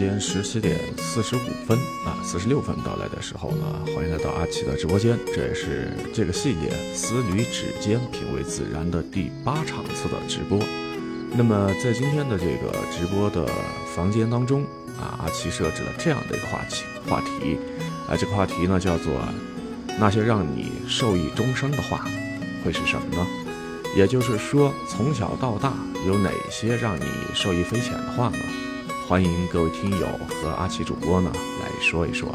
[0.00, 1.76] 间十七点四十五分
[2.06, 5.18] 啊，四十六分到来的时候呢，欢迎来到阿奇的直播间。
[5.26, 10.58] 这也是这个系列“丝缕指尖，品味自然”的第八场次的直播。
[11.36, 13.46] 那么，在今天的这个直播的
[13.94, 14.62] 房间当中
[14.98, 17.58] 啊，阿奇设置了这样的一个话题，话题
[18.08, 19.12] 啊，这个话题呢叫做
[20.00, 22.06] “那些让你受益终生的话”，
[22.64, 23.26] 会是什么呢？
[23.94, 25.74] 也就是说，从小到大
[26.06, 27.04] 有哪些让你
[27.34, 28.38] 受益匪浅的话呢？
[29.10, 32.32] 欢迎各位听友和阿奇主播呢来说一说。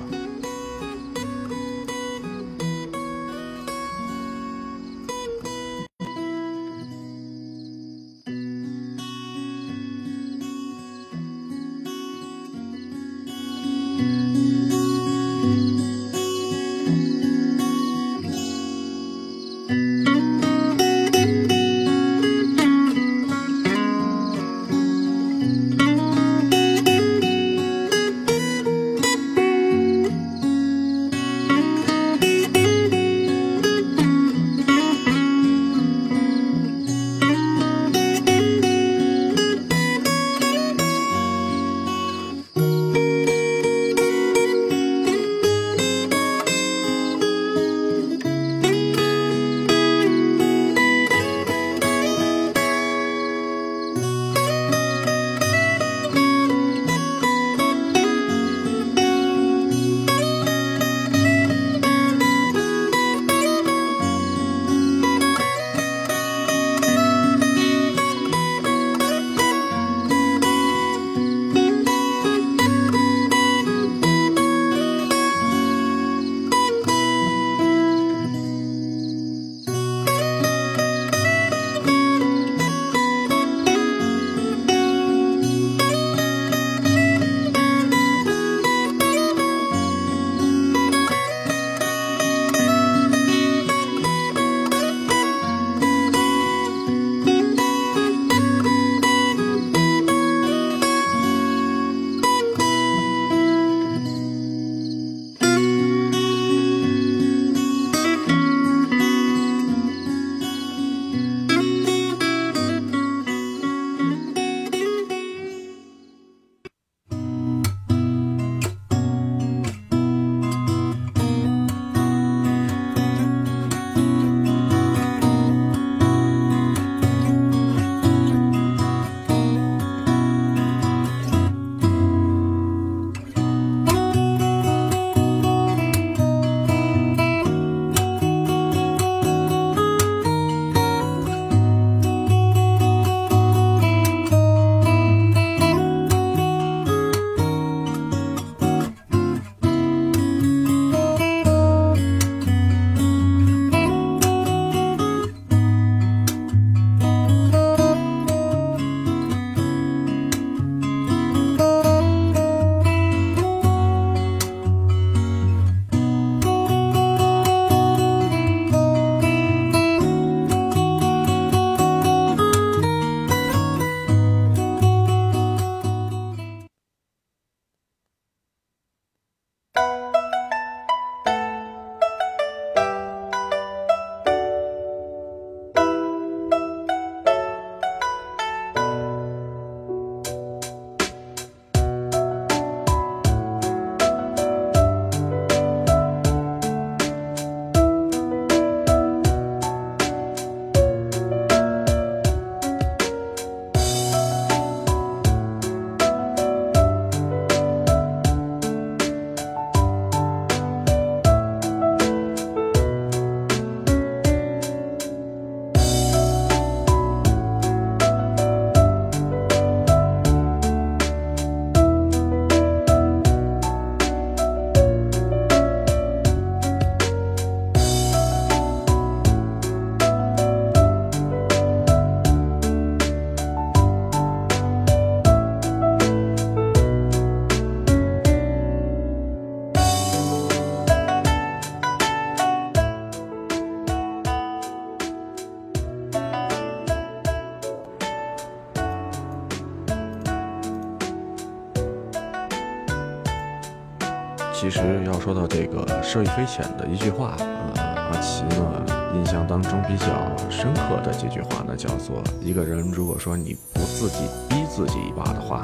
[256.06, 257.36] 受益匪浅的一句话，
[257.76, 258.86] 呃，阿奇呢
[259.16, 260.06] 印象当中比较
[260.50, 265.62] 深刻的这句话呢，叫做一个人如果说你不自己逼自己一把的话，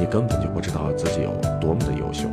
[0.00, 1.30] 你根本就不知道自己有
[1.60, 2.26] 多么的优秀。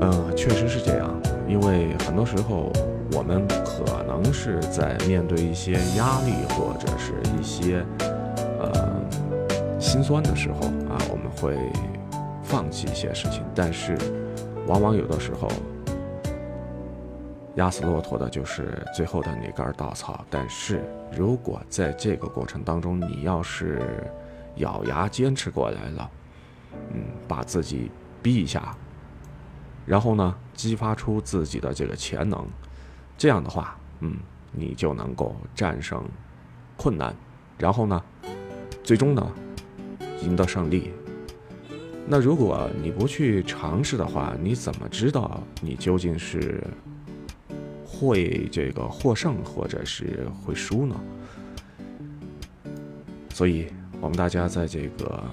[0.00, 1.10] 嗯，确实是这样，
[1.48, 2.70] 因为很多时候
[3.12, 7.84] 我们可能是在面对一些压力或者是一些
[8.38, 8.70] 呃
[9.80, 11.56] 心酸的时候啊，我们会
[12.42, 13.96] 放弃一些事情，但是
[14.68, 15.48] 往往有的时候。
[17.56, 20.24] 压死骆驼的就是最后的那根稻草。
[20.28, 20.84] 但是
[21.16, 24.10] 如果在这个过程当中，你要是
[24.56, 26.10] 咬牙坚持过来了，
[26.92, 27.90] 嗯，把自己
[28.22, 28.76] 逼一下，
[29.86, 32.44] 然后呢，激发出自己的这个潜能，
[33.16, 34.16] 这样的话，嗯，
[34.50, 36.04] 你就能够战胜
[36.76, 37.14] 困难，
[37.56, 38.02] 然后呢，
[38.82, 39.32] 最终呢，
[40.22, 40.90] 赢得胜利。
[42.06, 46.62] 那如果你不去尝试的话，你怎么知道你究竟是？
[48.06, 51.00] 会这个获胜，或者是会输呢？
[53.30, 53.66] 所以，
[54.00, 55.24] 我们大家在这个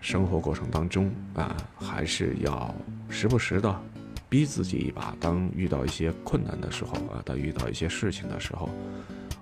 [0.00, 2.74] 生活过程当中啊，还是要
[3.10, 3.82] 时不时的
[4.28, 5.14] 逼自己一把。
[5.20, 8.70] 当遇到一些困难的时候啊，当遇到一些事情的时候，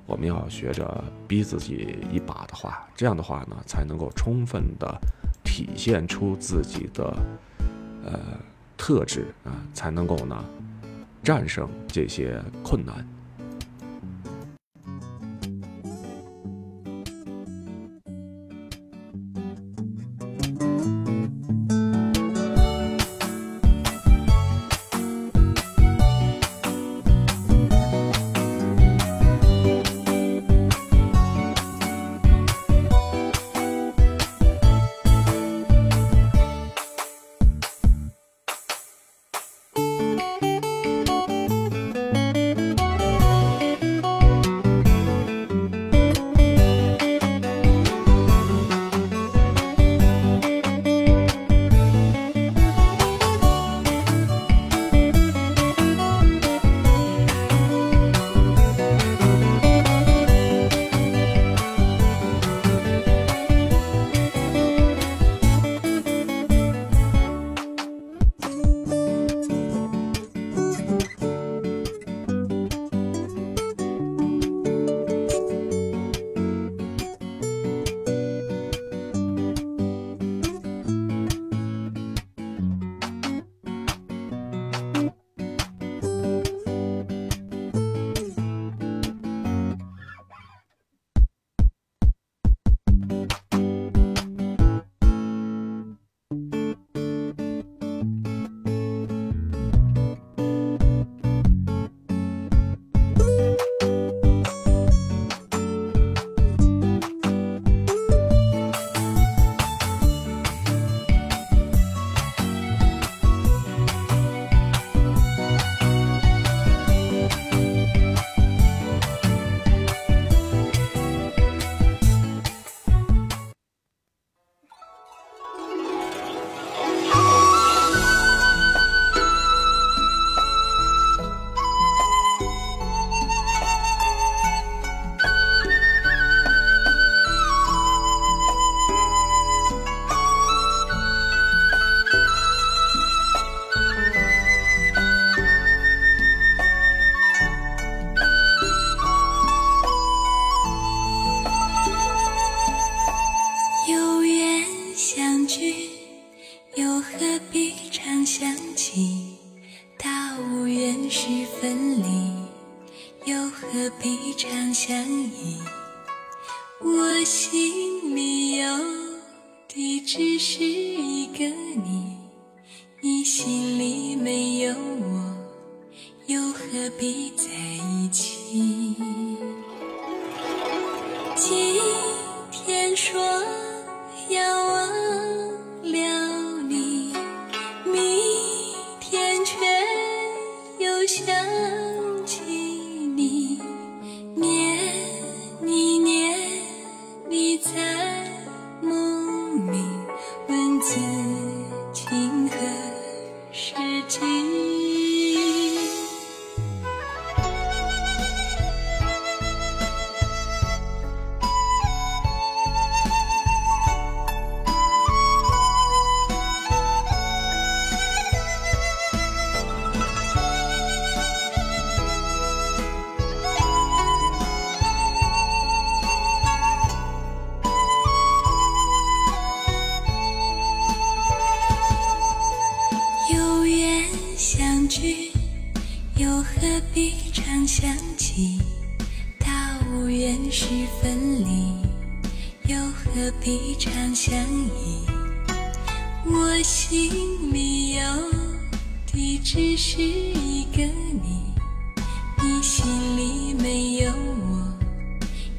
[0.06, 4.98] 我们要学着逼自己一把的话，这样的话呢，才能够充分的
[5.44, 7.16] 体现出自己的
[8.04, 8.18] 呃
[8.76, 10.44] 特质啊，才能够呢。
[11.24, 13.13] 战胜这些困难。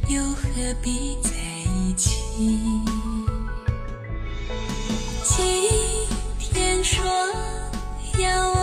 [0.07, 1.31] 又何必在
[1.74, 2.12] 一起？
[5.24, 5.39] 今
[6.39, 7.03] 天说
[8.19, 8.54] 要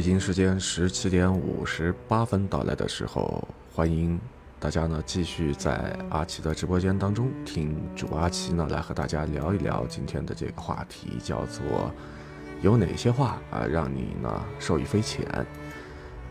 [0.00, 4.18] 北京时间十七点五十八分到来的时候，欢迎
[4.58, 11.92] 大家呢继续在阿奇的直播间当中听主阿奇呢来和大家聊一聊今天的这个话题，叫做
[12.62, 15.26] 有哪些话啊让你呢受益匪浅？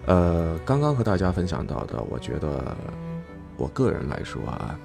[0.07, 2.75] 呃，刚刚和大家分享到的，我觉得
[3.55, 4.75] 我个人来说啊，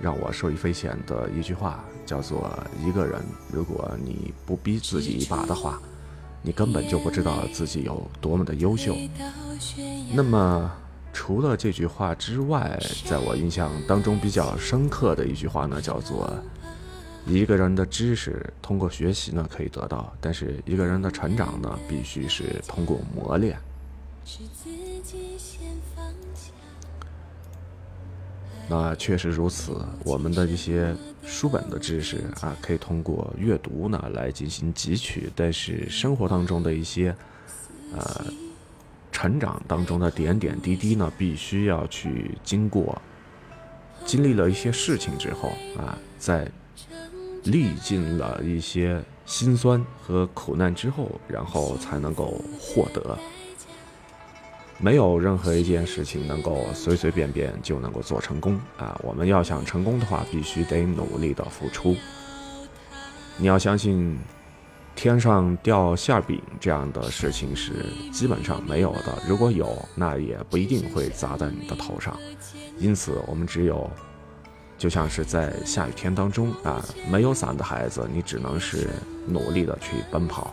[0.00, 3.20] 让我受益匪浅的一句话叫做：一个人
[3.52, 5.78] 如果你不逼自己一把的话。
[6.42, 8.96] 你根本就不知道自己有多么的优秀。
[10.12, 10.70] 那么，
[11.12, 16.32] 除了这句话之外，在我印象当中比较深刻的一句话呢，叫做：
[17.26, 23.56] 一个人的知识通过学习呢可以得到，但是一个人的成长呢，必须是通过磨练。
[24.24, 24.70] 是自
[25.02, 26.52] 己先放弃
[28.68, 37.14] 那确实如此，我们的一些书本的知识啊，可以通过阅读呢来进行汲取，但是生活当中的一些，
[37.92, 38.24] 呃，
[39.10, 43.00] 成长当中的点点滴滴呢，必须要去经过
[44.06, 46.50] 经历了一些事情之后啊，在
[47.44, 53.18] 历尽了一些辛酸和苦难之后，然后才能够获得。
[54.82, 59.00] 没有任何一件事情能够随随便便就能够做成功啊！
[59.04, 61.94] 我们要想成功的话，必须得努力的付出。
[63.36, 64.18] 你要相信，
[64.96, 67.72] 天上掉馅饼这样的事情是
[68.12, 69.22] 基本上没有的。
[69.28, 72.18] 如果有，那也不一定会砸在你的头上。
[72.76, 73.88] 因此，我们只有
[74.76, 78.88] 就像是在下雨天当中啊，没有伞的孩子，你只能是
[79.28, 80.52] 努力的去奔跑。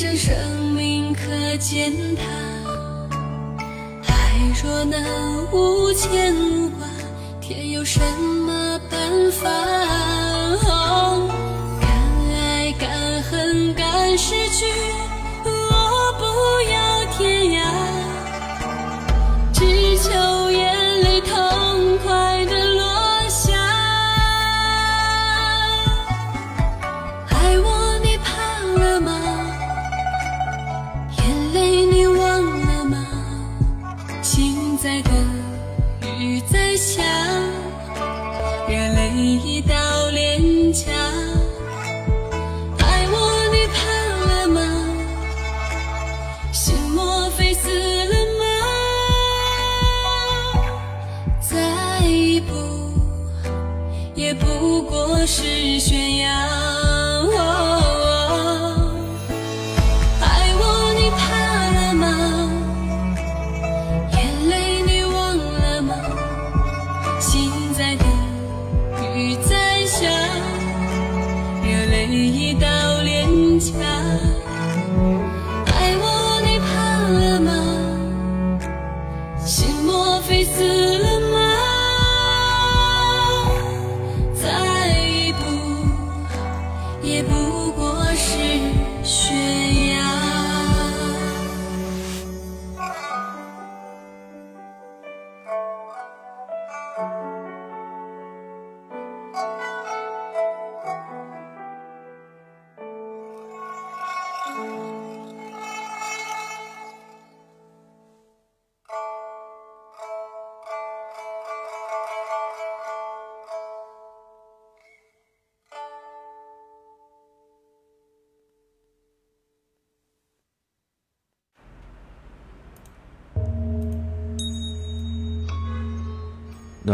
[0.00, 0.32] 是生
[0.76, 2.22] 命可践踏。
[4.06, 4.14] 爱
[4.62, 6.86] 若能无牵无挂，
[7.40, 7.98] 天有什
[8.46, 9.50] 么办法？
[11.80, 11.90] 敢
[12.32, 14.66] 爱敢恨敢失去。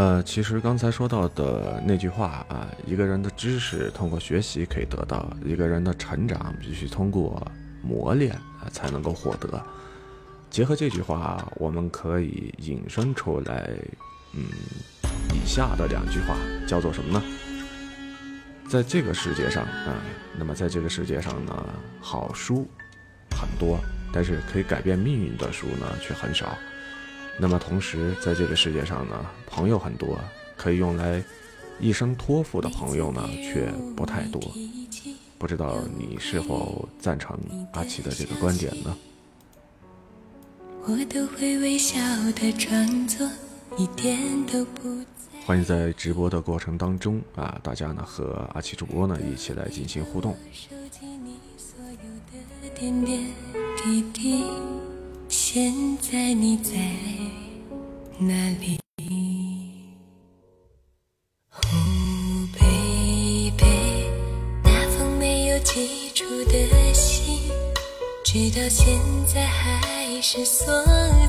[0.05, 7.43] 呃其实刚才说到的那句话啊，一个人的知识通过学习可以得到，一个人的成长必须通过
[7.83, 9.64] 磨练啊才能够获得。
[10.51, 13.71] 结合这句话，我们可以引申出来，
[14.35, 14.45] 嗯，
[15.33, 16.37] 以下的两句话
[16.67, 17.23] 叫做什么呢？
[18.69, 19.97] 在这个世界上啊，
[20.38, 21.67] 那么在这个世界上呢，
[21.99, 22.69] 好书
[23.31, 23.79] 很多，
[24.12, 26.55] 但是可以改变命运的书呢却很少。
[27.38, 30.18] 那么同时，在这个世界上呢，朋友很多，
[30.57, 31.23] 可以用来
[31.81, 33.66] 一生托付的朋友呢却
[33.97, 34.40] 不太多。
[35.37, 37.38] 不知道你是否赞成
[37.73, 38.97] 阿奇的这个观点呢？
[40.87, 41.99] 我都会微笑
[42.33, 43.29] 的装作
[43.77, 45.40] 一点都不在。
[45.44, 50.37] 欢迎在直播的过程当中啊，大家呢和阿奇主播呢一起来进行互动。
[50.53, 51.97] 收集你所有
[52.31, 53.27] 的点点
[53.77, 54.44] 滴滴，
[55.29, 56.73] 现在你在
[58.19, 58.79] 哪里？
[61.53, 61.59] 哦
[62.59, 64.07] ，baby，
[64.63, 67.51] 那封没有寄出的信，
[68.25, 70.67] 直到现在还是锁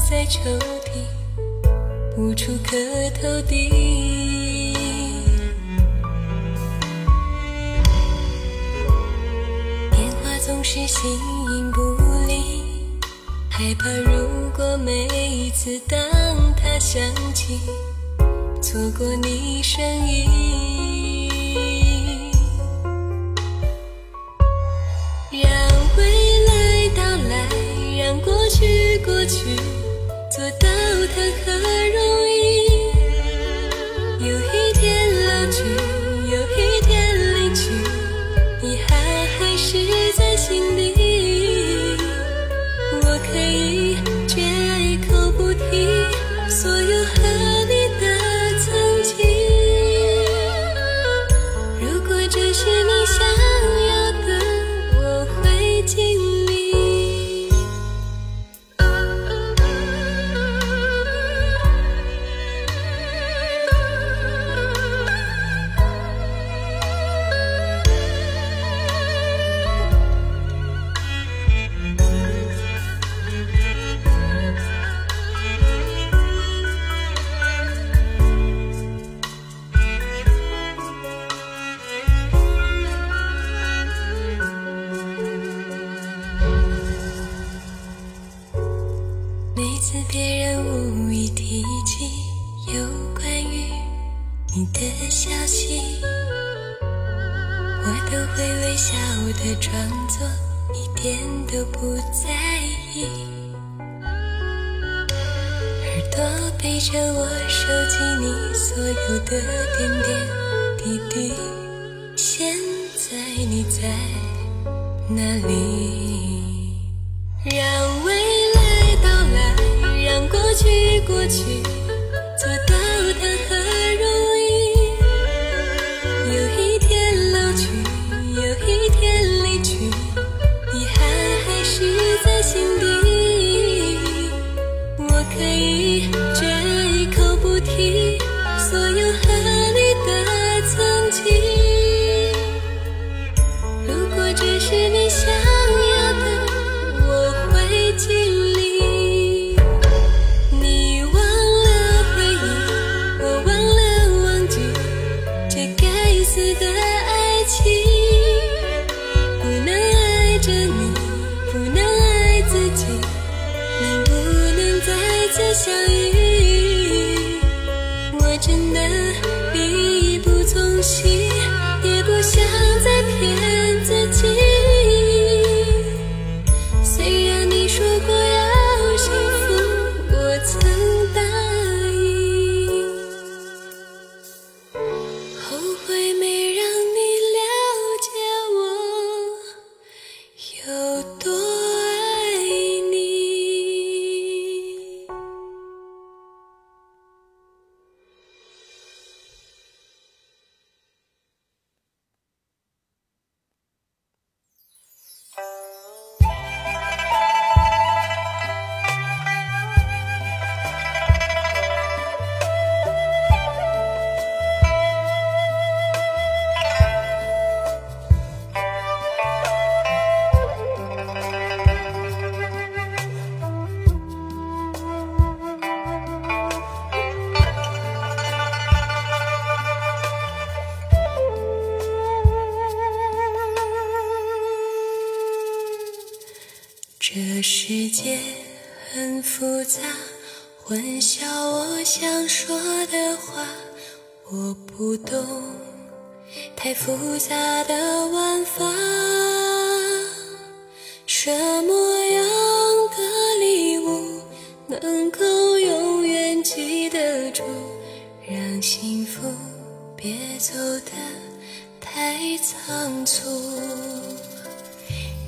[0.10, 2.77] 在抽屉，无处可
[3.21, 4.73] 投递。
[9.91, 11.81] 电话总是形影不，
[13.57, 15.97] 害怕如果每一次当
[16.57, 17.01] 它响
[17.33, 17.57] 起，
[18.61, 20.29] 错过你声音。
[25.31, 25.41] 让
[25.95, 26.03] 未
[26.47, 27.47] 来到来，
[27.97, 29.55] 让过去过去，
[30.29, 30.67] 做到
[31.15, 31.53] 谈何
[31.93, 32.24] 容易？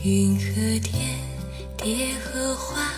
[0.07, 1.19] 云和天
[1.75, 2.93] 蝶和花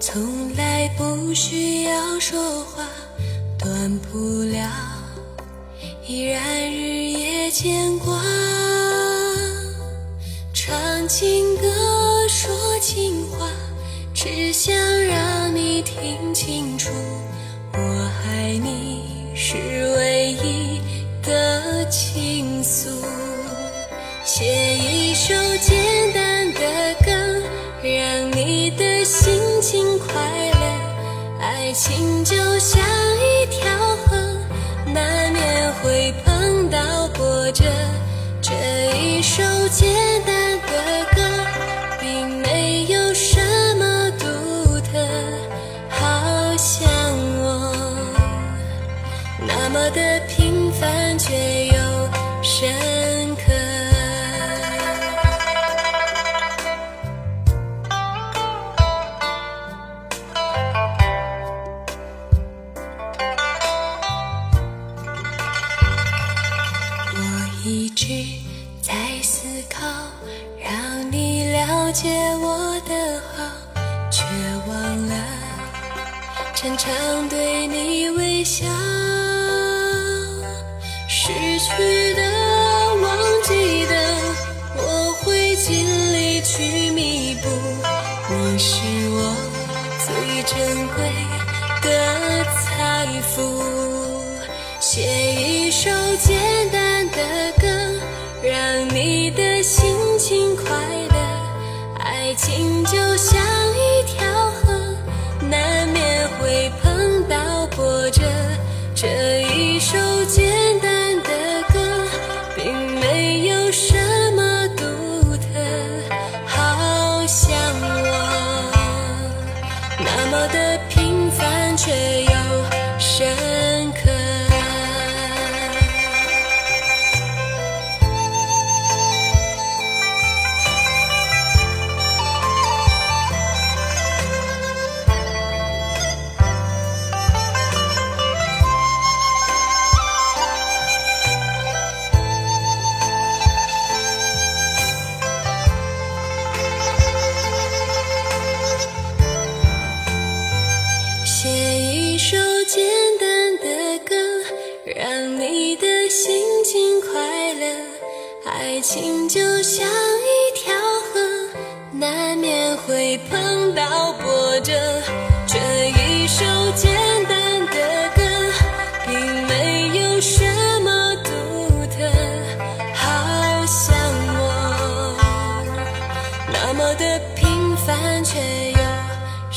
[0.00, 2.84] 从来不需要说话
[3.56, 4.68] 断不了
[6.04, 8.20] 依然日夜牵挂。
[10.52, 11.68] 唱情歌
[12.28, 13.48] 说情话
[14.12, 16.90] 只想让你听清楚
[17.72, 19.77] 我爱你是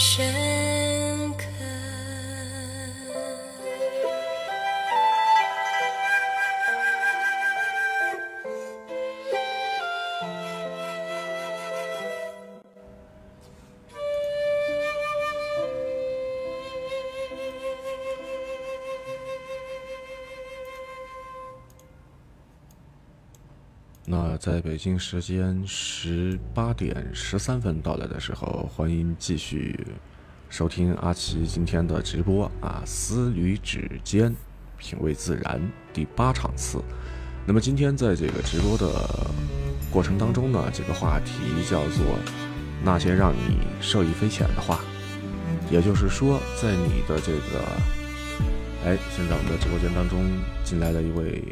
[0.01, 0.40] 深
[24.41, 29.79] 在北京时间十八点十三分到来的时候，欢迎继续
[30.49, 34.35] 收听阿奇今天的直播啊，丝缕指尖，
[34.79, 35.61] 品味自然
[35.93, 36.81] 第八场次。
[37.45, 39.29] 那么今天在这个直播的
[39.91, 41.33] 过程当中呢，这个话题
[41.69, 42.03] 叫做
[42.83, 44.79] 那些让你受益匪浅的话，
[45.69, 47.63] 也就是说，在你的这个，
[48.85, 50.19] 哎，现在我们的直播间当中
[50.63, 51.43] 进来了一位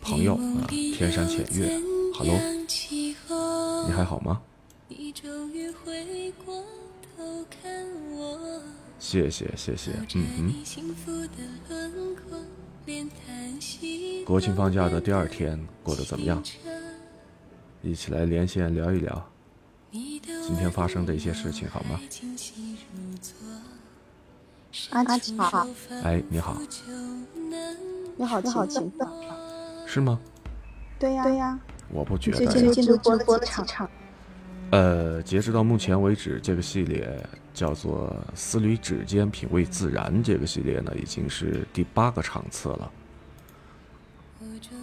[0.00, 1.80] 朋友啊，天山浅月
[2.22, 2.38] ，Hello，
[3.86, 4.40] 你还好吗？
[9.00, 10.54] 谢谢谢谢，嗯哼。
[14.24, 16.40] 国庆放假的第二天过得怎么样？
[17.82, 19.28] 一起来连线聊一聊
[19.90, 21.98] 今天发生的一些事情，好吗？
[24.90, 25.66] 阿奇好，
[26.04, 26.56] 哎，你好，
[28.16, 28.64] 你好，你好，
[29.86, 30.18] 是吗？
[30.98, 31.58] 对呀，对呀，
[31.92, 32.52] 我不觉最得。
[32.52, 33.88] 近直播了几场？
[34.70, 37.06] 呃，截止到目前为止，这个系列
[37.52, 42.90] 叫做“丝缕指尖品味自然”这个系列呢，已经是第八个场次了。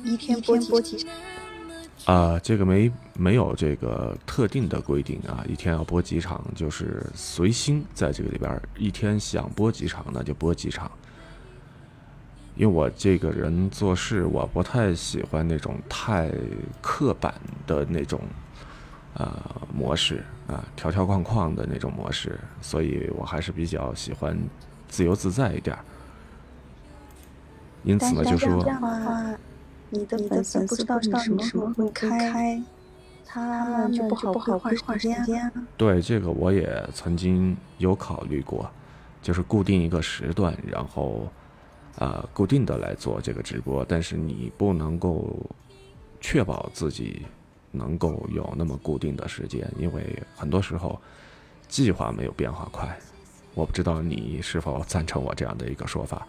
[0.06, 1.12] 一天播播几场？
[2.06, 10.90] 啊、这个没没有这个特定的规定啊，一天要播几场，就是随心在这个里边儿，一天想播几场那就播几场。
[12.60, 16.30] 因为我这个人做事，我不太喜欢那种太
[16.82, 17.34] 刻板
[17.66, 18.20] 的那种
[19.14, 19.34] 呃
[19.74, 24.38] 模式啊，条条框框的那种模式，所以我还是比较喜欢
[24.90, 25.80] 自由自在一点儿。
[27.86, 28.62] 因此呢，就说
[29.90, 32.62] 你的粉丝不知道你什么时候会开，
[33.26, 35.52] 他们就不好规划时间啊。
[35.78, 38.70] 对这个我也曾经有考虑过，
[39.22, 41.26] 就是固定一个时段，然后
[42.00, 45.38] 呃固定的来做这个直播，但是你不能够
[46.20, 47.22] 确保自己
[47.72, 51.00] 能够有那么固定的时间，因为很多时候
[51.68, 52.98] 计划没有变化快。
[53.54, 56.26] 我不知道你是否赞成我这样的一个说法？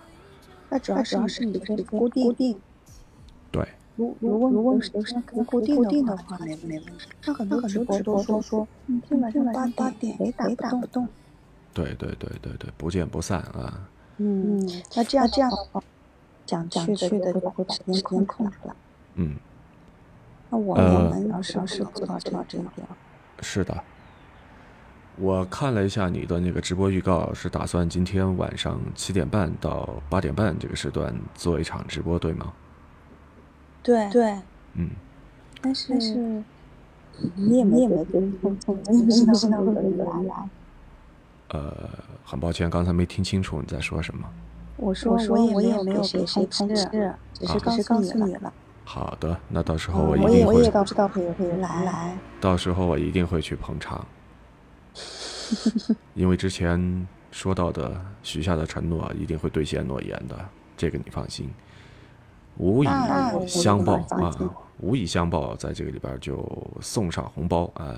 [0.68, 2.60] 那主要主要是你这个固定固定。
[3.52, 7.08] 对，如如果如果你都是可以固定的话，没没问题。
[7.24, 8.66] 那很多直播都说
[9.08, 11.06] 今晚上八八点雷打不动。
[11.72, 13.88] 对对对对对，不见不散啊！
[14.22, 14.60] 嗯，
[14.94, 15.82] 那这样这样的话，
[16.44, 18.74] 讲讲去的就会把时间空空出来。
[19.14, 19.34] 嗯，
[20.50, 22.86] 那我呃我们要是是做到这这一点，
[23.40, 23.82] 是的，
[25.16, 32.52] 我看了一下你的那个直播预告，是打算今天晚上七点半到八点半这个时段做一场直播，对吗？
[33.82, 34.38] 对对，
[34.74, 34.90] 嗯，
[35.62, 35.94] 但是
[37.36, 40.48] 你也没也没跟风风，你不知道知道会有人来。
[41.50, 41.88] 呃，
[42.24, 44.28] 很抱歉，刚才没听清楚你在说什么。
[44.76, 48.52] 我说我我也没有给谁通知，只是告诉你了。
[48.84, 52.16] 好的，那到时候我一定会，我也不知道会有会有人来。
[52.40, 54.06] 到时候我一定会去捧场，
[56.14, 60.36] 因为之前说到的许下的承诺一定会兑现诺言的，
[60.76, 61.50] 这个你放心。
[62.56, 62.88] 无以
[63.46, 64.36] 相报啊，
[64.78, 66.44] 无以相报，在这个里边就
[66.80, 67.96] 送上红包啊。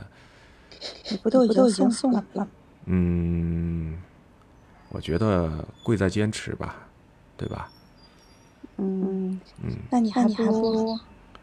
[1.10, 2.48] 你不都已经送了了？
[2.86, 3.96] 嗯，
[4.90, 6.76] 我觉得贵在坚持吧，
[7.36, 7.68] 对吧？
[8.78, 10.98] 嗯，嗯，那你还不如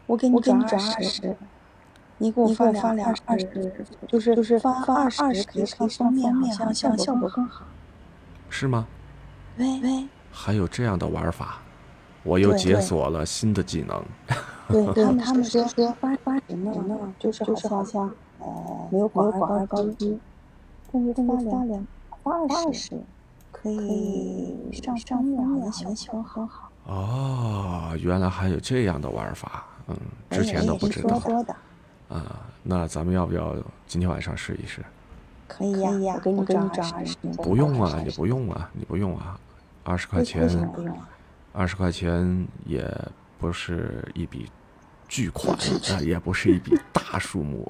[0.06, 0.68] 我给你转二
[1.00, 1.36] 十，
[2.18, 3.46] 你给我发发两二十，
[4.08, 7.64] 就是就是发二十可以可以封面，好像效果更好。
[8.48, 8.86] 是吗？
[9.56, 11.58] 喂喂还有这样的玩法，
[12.22, 14.04] 我又解对对锁了新的技能。
[14.68, 20.18] 对， 他们他们说说发发什么，就是就是好像呃没有广告高低，
[20.92, 21.86] 但是发两
[22.22, 23.00] 发二十
[23.52, 26.70] 可以上上面好像效果很好。
[26.86, 29.96] 哦，原来还有这样的玩法，嗯，
[30.30, 31.54] 之前都不知道说的。
[32.08, 32.46] 啊。
[32.62, 34.84] 那咱们要不要今天晚上试一试？
[35.48, 37.16] 可以呀，我给你涨二十。
[37.42, 39.38] 不用啊，你不用啊，你不用啊，
[39.82, 40.46] 二十块钱？
[41.52, 42.86] 二十块钱也
[43.38, 44.50] 不是一笔
[45.08, 45.56] 巨款
[45.90, 47.66] 啊，也不是一笔大数目，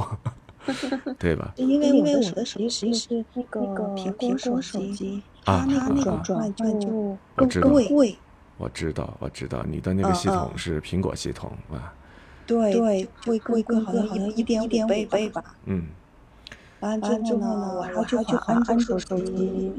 [1.19, 1.53] 对吧？
[1.57, 3.61] 因为因为我的手机是那个
[3.95, 8.17] 苹苹果手机，它那个转转就更贵。
[8.59, 11.93] 我知道，我知道，你的那个系统是苹果系统啊。
[12.47, 15.43] 对对，贵贵贵，好像好像一点一点五倍吧。
[15.67, 15.87] 嗯。
[16.81, 19.73] 完了之后呢，我还要去换安卓手机，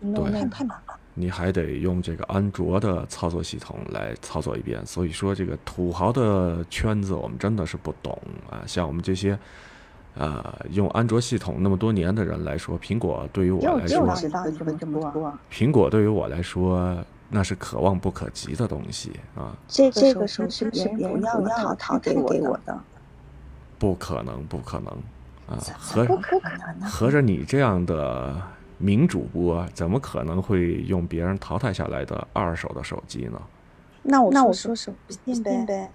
[0.00, 0.98] 对， 太难了。
[1.14, 4.84] 你还得用这个安卓的操作系统来操作一遍。
[4.84, 8.18] 所以说，这个土豪的圈子我们真的是不懂
[8.50, 8.64] 啊。
[8.66, 9.38] 像我们这些，
[10.16, 14.06] 呃，用安卓系统那么多年的人来说，苹果对于我来说，
[15.50, 16.96] 苹果对于我来说。
[17.28, 19.52] 那是可望不可及的东西啊！
[19.66, 22.80] 这这个手是别人不要淘淘给给我的，
[23.80, 24.92] 不可能，不可能
[25.48, 25.58] 啊！
[25.76, 26.06] 合
[26.88, 28.40] 合着你这样的
[28.78, 33.42] 名主播，怎么可能会用别人淘汰下来的二手的手机呢？
[34.04, 35.90] 那我那我说是不信呗。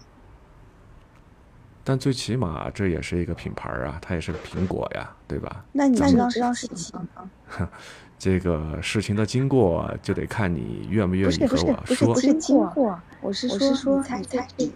[1.83, 5.65] 但最起码这也是一个品牌啊，它也是个苹果呀，对吧？
[5.71, 7.29] 那你知道知道是几吗？
[8.19, 12.13] 这个事情的经过就得看你愿不愿意和我说。
[12.13, 14.71] 不是经过，我是说你猜猜比。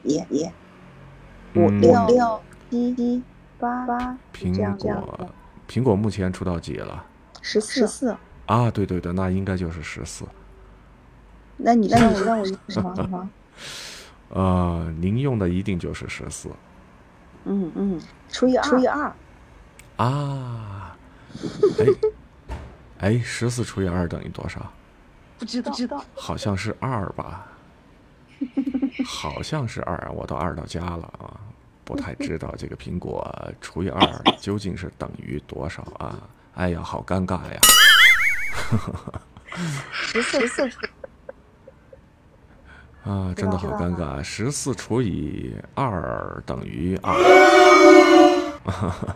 [1.54, 2.42] 五六六
[2.72, 3.22] 七
[3.60, 4.18] 八八。
[4.34, 5.30] 苹果，
[5.70, 7.06] 苹果目前出到几了？
[7.42, 8.18] 十四四。
[8.48, 10.26] 啊，对对对，那应该就是十四。
[11.58, 13.30] 那你那你知道我 什么吗？
[14.30, 16.50] 呃，您用的一定就是十四。
[17.46, 18.64] 嗯嗯，除以二。
[18.64, 19.14] 除以二。
[19.98, 20.96] 啊。
[21.80, 22.12] 哎。
[23.00, 24.72] 哎，十四除以二等于多少？
[25.38, 27.46] 不知道，不知道，好像是二吧？
[29.06, 31.40] 好像是二，我都二到家了啊，
[31.84, 34.02] 不太知道这个苹果除以二
[34.40, 36.18] 究竟是等于多少啊？
[36.56, 37.60] 哎呀，好尴尬呀！
[39.92, 40.80] 十四四除
[43.06, 47.14] 啊，真的好尴尬，十四除以二等于二。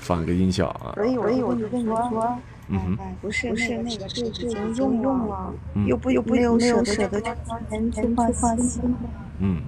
[0.00, 0.92] 放个音效啊！
[0.96, 5.52] 所以，所以我就跟你说，嗯哼，不是不是那个是已经用用了，
[5.86, 8.98] 又不又不没有舍得去花钱去换新的，
[9.38, 9.60] 嗯，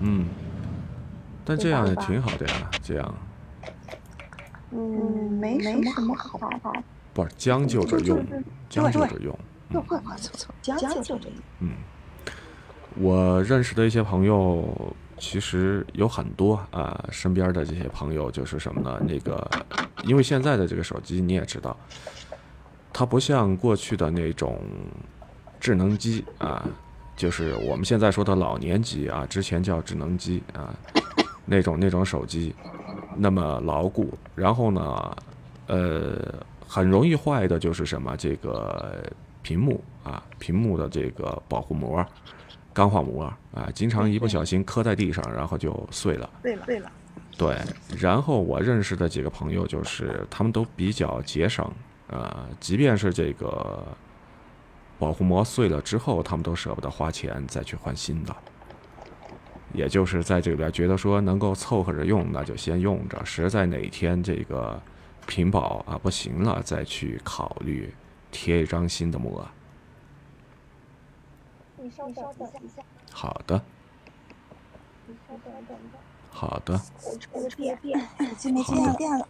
[0.00, 0.26] 嗯，
[1.44, 3.14] 但这样也挺好的呀，这样，
[4.72, 6.38] 嗯，没什么好，
[7.14, 8.18] 不是将就着用，
[8.68, 9.38] 将就着用，
[9.70, 9.82] 错
[10.16, 11.72] 错错，将就着用，嗯，
[12.96, 14.94] 我认识的一些朋友。
[15.22, 18.98] 其实有很多啊，身边的这些朋友就是什么呢？
[19.06, 19.46] 那个，
[20.04, 21.76] 因为现在的这个手机你也知道，
[22.90, 24.58] 它不像过去的那种
[25.60, 26.66] 智能机啊，
[27.16, 30.74] 就是我们现在说的老年机啊，之前叫智能机啊，
[31.44, 32.54] 那种那种手机
[33.14, 34.16] 那么牢固。
[34.34, 35.16] 然后呢，
[35.66, 36.34] 呃，
[36.66, 38.16] 很容易坏的就是什么？
[38.16, 39.04] 这个
[39.42, 42.04] 屏幕啊，屏幕的这个保护膜。
[42.72, 46.30] 钢化膜啊，经常一不小心磕在地上，然后就碎了。
[46.40, 46.92] 碎了，碎了。
[47.36, 47.58] 对，
[47.98, 51.68] 然后我认识的几个朋友就是，他们都比较节省
[52.06, 53.84] 呃，即便是这个
[55.00, 58.34] 保护膜碎了之后，他们都舍不得花钱再去换新的。
[59.72, 64.80] 也就是在这边觉得说能够凑合着用，那就先用着，实在哪天这个
[65.26, 67.92] 屏保啊不行了，再去考虑
[68.30, 69.46] 贴一张新的膜。
[71.76, 72.24] 你稍等
[72.62, 72.82] 一下。
[73.10, 73.62] 好的。
[75.06, 75.76] 你稍等等
[76.30, 76.80] 好的。
[77.04, 79.28] 我充个电，手机没接电了。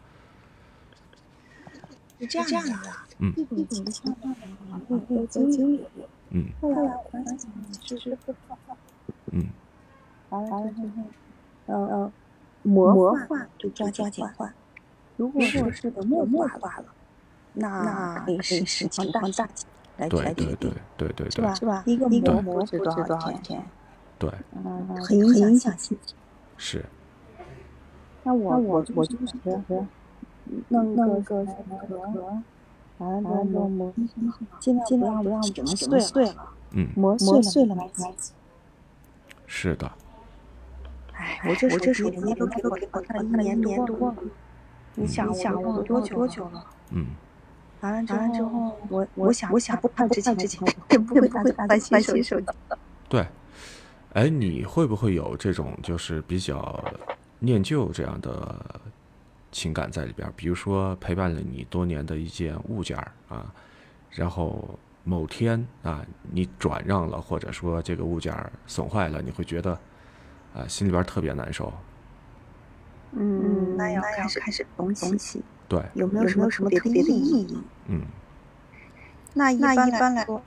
[2.19, 2.73] 是这样的。
[3.21, 3.33] 嗯。
[3.37, 4.35] 一种的情况
[4.89, 5.85] 会会经历。
[6.31, 6.51] 嗯。
[6.61, 7.39] 后来我发现
[7.81, 8.77] 就是不好。
[9.33, 9.49] 嗯。
[10.29, 11.03] 完了之后，
[11.67, 12.13] 呃呃，
[12.63, 14.53] 膜化就抓抓紧换。
[15.17, 16.95] 如果是这个膜化了，
[17.55, 19.49] 那可以是情况大。
[20.09, 21.55] 对对对对对对，是吧？
[21.55, 21.83] 是吧？
[21.85, 23.63] 一个膜膜值多少钱？
[24.19, 24.31] 对，
[25.05, 26.17] 很影响心情。
[26.57, 26.85] 是。
[28.23, 29.37] 那我我我就是
[30.69, 31.99] 弄弄个什么壳，
[32.97, 33.93] 完了之后膜，
[34.59, 36.49] 尽量尽量不让整碎碎了。
[36.71, 38.33] 嗯，膜膜碎了没关系。
[39.47, 39.91] 是的。
[41.13, 42.71] 哎，我这我这手机都给我
[43.03, 44.17] 看了一年多了，
[44.95, 46.65] 你想想我多久多久了？
[46.93, 47.07] 嗯。
[47.81, 50.61] 完了之后，我我想我想不换之前之前，
[51.07, 52.47] 不会不会换新手机。
[53.09, 53.27] 对，
[54.13, 56.85] 哎，你会不会有这种就是比较
[57.39, 58.81] 念旧这样的
[59.51, 60.31] 情感在里边？
[60.37, 62.97] 比如说陪伴了你多年的一件物件
[63.29, 63.53] 啊，
[64.11, 68.35] 然后某天啊你转让了，或者说这个物件
[68.67, 69.73] 损坏了，你会觉得
[70.55, 71.73] 啊心里边特别难受。
[73.13, 75.43] 嗯，那要开始开始东西。
[75.71, 77.59] 对，有没有什么什么特别的意义？
[77.87, 78.03] 嗯，
[79.35, 80.43] 那一般来说，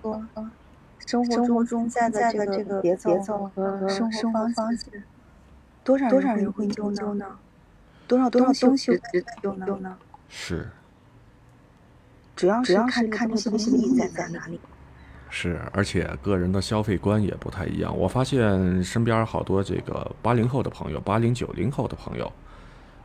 [1.07, 5.01] 生活中现在的这个节奏和生活方式，
[5.81, 7.25] 多少多少人会丢呢？
[8.05, 9.97] 多少多少东西会丢呢？
[10.27, 10.67] 是。
[12.35, 14.59] 主要是看看这个意义在哪里。
[15.29, 17.97] 是，而且个人的消费观也不太一样。
[17.97, 22.29] 我发现身边好多这个八零后的朋友，八零九零后的朋友，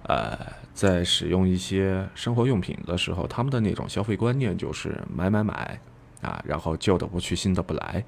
[0.08, 0.38] 呃，
[0.72, 5.78] 在使用一些生活用品的时候，他们的那种消费观念就是买买买，
[6.22, 8.02] 啊，然后旧的不去，新的不来。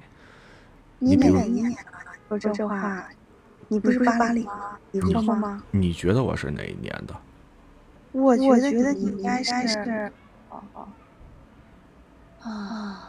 [0.97, 1.71] 你哪一年
[2.27, 3.07] 说这话？
[3.67, 4.45] 你不是八零
[4.91, 5.63] 你说吗？
[5.69, 7.15] 你觉得我是哪一年的？
[8.13, 8.49] 我觉
[8.83, 10.11] 得你应该是，
[10.49, 10.87] 哦哦，
[12.41, 13.07] 啊。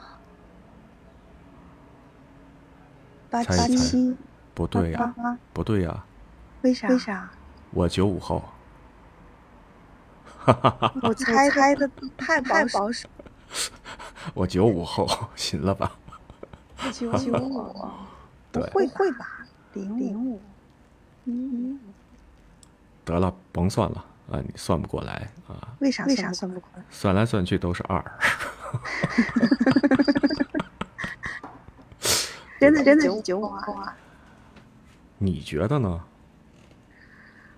[3.30, 4.14] 八七，
[4.52, 5.14] 不对呀，
[5.54, 6.04] 不对呀，
[6.60, 6.88] 为啥？
[6.88, 7.30] 为啥？
[7.70, 8.44] 我九五后！
[11.02, 13.08] 我猜猜的太保守。
[14.34, 15.92] 我九五后， 行了吧？
[16.92, 17.74] 九五，
[18.50, 19.46] 不会会吧？
[19.74, 20.40] 零零五，
[21.26, 21.78] 嗯，
[23.04, 24.40] 得了，甭算了啊！
[24.40, 25.68] 你算不过来啊？
[25.80, 26.04] 为啥？
[26.06, 26.82] 为啥算不过来？
[26.90, 28.02] 算来算去都是二。
[32.58, 33.96] 真的真的是九五后啊！
[35.18, 36.00] 你觉得呢？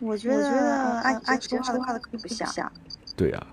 [0.01, 2.70] 我觉得按按说话的话可不像。
[3.16, 3.47] 对呀，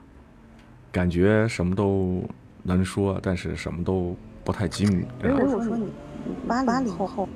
[0.91, 2.23] 感觉什么都
[2.63, 5.07] 能说，但是什么都不太精明。
[5.23, 5.91] 如果说你
[6.47, 7.29] 八零后，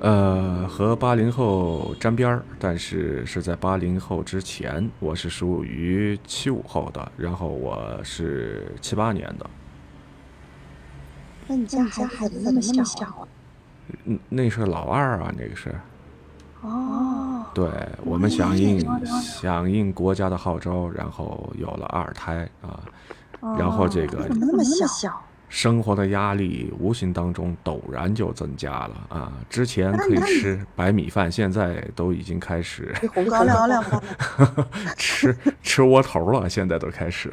[0.00, 9.50] 呃，和八零后沾边儿，但是是在八零后之前，我是属于七五后的，然后我是七八年的。
[11.48, 13.28] 那你家孩子怎么那么小啊？
[14.04, 15.74] 嗯，那是老二啊，那个是。
[16.62, 17.44] 哦。
[17.54, 17.68] 对，
[18.04, 18.80] 我们响应
[19.22, 22.80] 响应国家的号召，然后有了二胎啊，
[23.58, 25.22] 然后这个怎么那么小？
[25.48, 29.32] 生活的压力无形当中陡然就增加了啊！
[29.48, 33.84] 之前可以吃白米饭，现在都已经开始红高粱
[34.98, 37.32] 吃吃窝头了，现在都开始。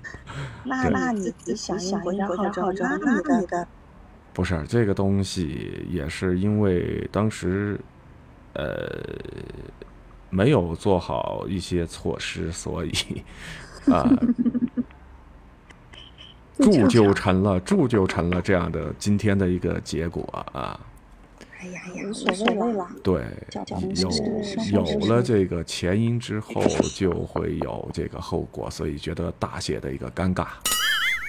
[0.64, 3.68] 那那你响应国家号召，那你的。
[4.32, 7.78] 不是这个东西，也是因为当时，
[8.54, 8.90] 呃，
[10.30, 12.92] 没有做好一些措施，所以
[13.90, 14.08] 啊，
[16.58, 20.22] 铸就成了铸就成了这样的今天的一个结果
[20.52, 20.78] 啊。
[21.58, 22.88] 哎呀呀，无所谓了。
[23.04, 23.24] 对，
[24.72, 26.60] 有有了这个前因之后，
[26.96, 30.48] 就会有这个后果，所以觉得大写的一个尴尬。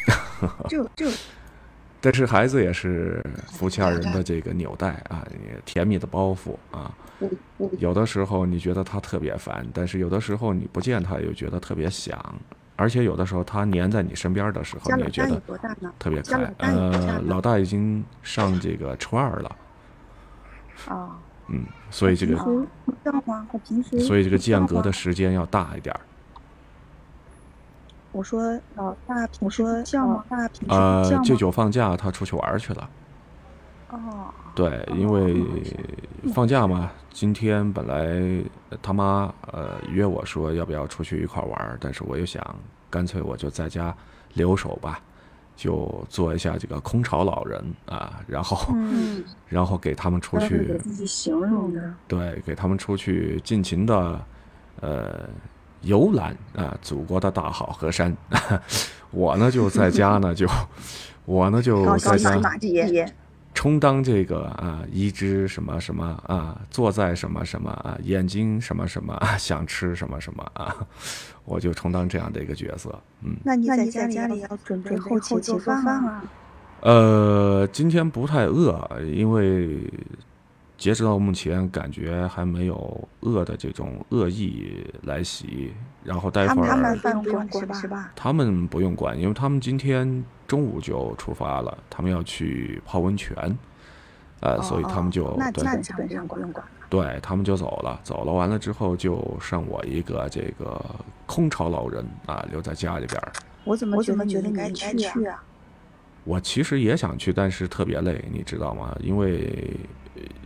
[0.67, 1.07] 就就。
[2.01, 5.25] 但是孩子也是夫妻二人的这个纽带啊，
[5.65, 6.91] 甜蜜的包袱啊。
[7.79, 12.17] 有的时候你觉得他特别烦，但是有的时候你不见他又觉得特别想，
[12.75, 15.41] 而且有的时候他黏在你身边的时候，你也觉得
[15.97, 16.53] 特别可爱。
[16.57, 19.55] 呃，老大已经上这个初二了。
[20.87, 21.17] 啊。
[21.47, 22.37] 嗯，所以这个。
[23.99, 25.93] 所以这个间隔的时间要大一点。
[28.13, 30.23] 我说老大平说叫吗？
[30.29, 32.89] 大平时呃，舅舅放假，他出去玩去了。
[33.93, 34.33] 哦。
[34.55, 35.43] 对，因为
[36.33, 38.43] 放假嘛，今天本来
[38.81, 42.43] 他妈呃约我说要不要出去一块玩，但是我又想，
[42.89, 43.95] 干脆我就在家
[44.33, 44.99] 留守吧，
[45.55, 48.75] 就做一下这个空巢老人啊，然后
[49.47, 50.77] 然后给他们出去。
[50.83, 51.93] 自己形容的。
[52.07, 54.21] 对，给他们出去尽情的，
[54.81, 55.27] 呃。
[55.85, 58.15] 游览啊，祖国的大好河山，
[59.11, 60.47] 我呢就在家呢，就
[61.25, 62.39] 我呢就在家
[63.53, 70.75] 充当这个啊，一只什么什么啊，坐在什么什么啊，眼睛什么什么啊，想吃什么什么啊，
[71.45, 72.99] 我就充当这样的一个角色。
[73.21, 76.23] 嗯，那你在家里要准备后期做饭吗？
[76.81, 79.79] 呃，今天不太饿，因为。
[80.83, 85.73] 截止到目前，感觉还没有恶的这种恶意来袭。
[86.03, 88.11] 然后待会儿他们不用管是吧？
[88.17, 93.33] 他们不用管，因为他们今天中午就出发了，他们要去泡温泉，
[94.41, 95.23] 呃，所以他们就
[95.53, 96.65] 对，基本上不用管。
[96.89, 100.83] 对他们就走了，走了完了之后就剩我一个这个
[101.25, 103.17] 空巢老人啊，留在家里边。
[103.63, 105.41] 我怎么觉得你应该去啊？
[106.25, 108.93] 我其实也想去，但是特别累，你知道吗？
[108.99, 109.79] 因为。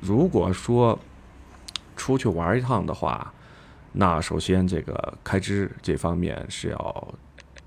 [0.02, 0.98] 如果说
[1.96, 3.34] 出去玩一趟的话，
[3.94, 7.14] 那首先这个开支这方面是要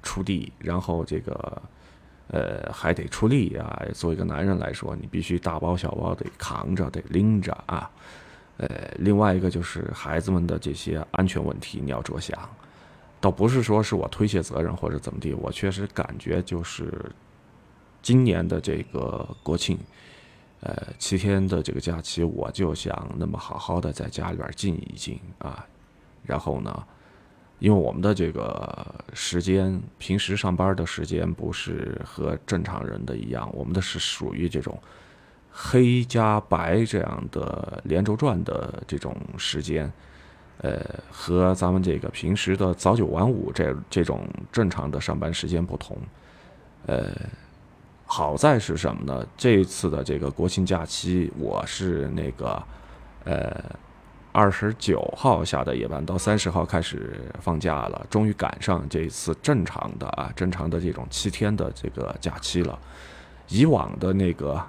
[0.02, 1.62] 出地，然后这个
[2.28, 3.82] 呃还得出力啊。
[3.94, 7.90] 作为一个男人来说，你必须大包小包得扛着，得拎着啊。
[8.58, 12.38] 呃，另外一个就是孩子们的这些安全问题你要着想，
[13.18, 17.10] 倒不是说是我推卸责任或者怎么地，我确实感觉就是
[18.02, 19.78] 今年的这个国庆，
[20.60, 25.66] 呃，七天的这个假期，我就想那么好好的在家里边静一静啊，
[26.24, 26.84] 然后呢，
[27.58, 34.78] 因为我们的这个时间，平时上班的时间不是和正常人的一样，我们的是属于这种
[35.50, 39.90] 黑加白这样的连轴转的这种时间。
[40.62, 40.78] 呃，
[41.10, 45.96] 和咱们这个平时的早九晚五这这种正常的上班时间不同，
[46.84, 47.16] 呃，
[48.12, 49.24] 好在是什么呢？
[49.36, 52.60] 这次的这个国庆假期，我是那个
[53.22, 53.64] 呃
[54.32, 62.76] 二十九号下的夜班，到三十号开始放假了，终于赶上这一次正常的啊正常的这种七天的这个假期了。
[63.46, 64.60] 以往的那个，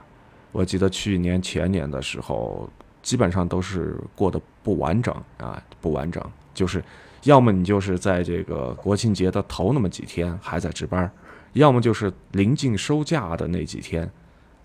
[0.51, 2.69] 我记得去年前年的时候。
[3.01, 6.23] 基本上都是过得不完整啊，不完整，
[6.53, 6.83] 就是
[7.23, 11.11] 要么你就是在这个国庆节的头那么几天还在值班，
[11.53, 14.09] 要么就是临近收假的那几天，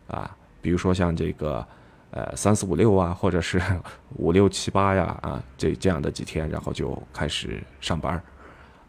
[0.07, 1.67] 啊，比如说像这个
[2.11, 3.61] 呃三四五六啊，或者是
[4.17, 8.23] 五六七八呀啊，这这样的几天，然后就开始上班，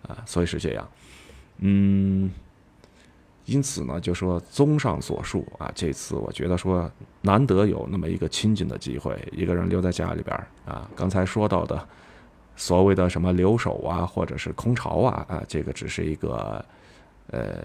[0.08, 0.88] 啊，所以是这样，
[1.60, 2.30] 嗯。
[3.46, 6.92] 因此呢，就说综上所述啊，这次我觉得说
[7.22, 10.36] 难得有那么一个清静的机会，一个人留在家里边
[10.66, 10.86] 啊。
[10.94, 11.88] 刚才说到的
[12.58, 16.66] 所谓的什么留守啊，或者是空巢啊啊，这个只是一个
[17.32, 17.64] 呃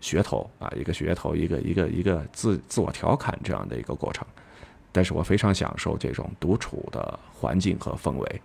[0.00, 4.26] 噱头啊，一个噱头，一个一个一个自自我调侃这样的一个过程。
[4.90, 8.42] 但是我非常享受这种独处的环境和氛围，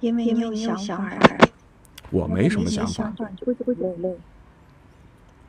[0.00, 1.18] 因为你有想法，
[2.10, 3.12] 我没什么想法。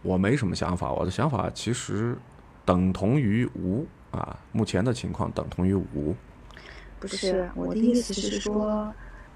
[0.02, 2.18] 我没什么想法，我的想法其实
[2.66, 6.16] 等同于无啊，目前的情况等同于无。
[7.00, 8.94] 不是，我的意思是说，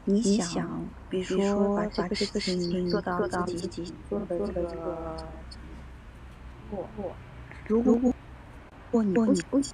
[0.10, 0.66] 你想，
[1.10, 5.18] 比如说把这个事情做到自己做的这个，
[7.68, 8.14] 如果如
[8.90, 9.74] 果你不你不，是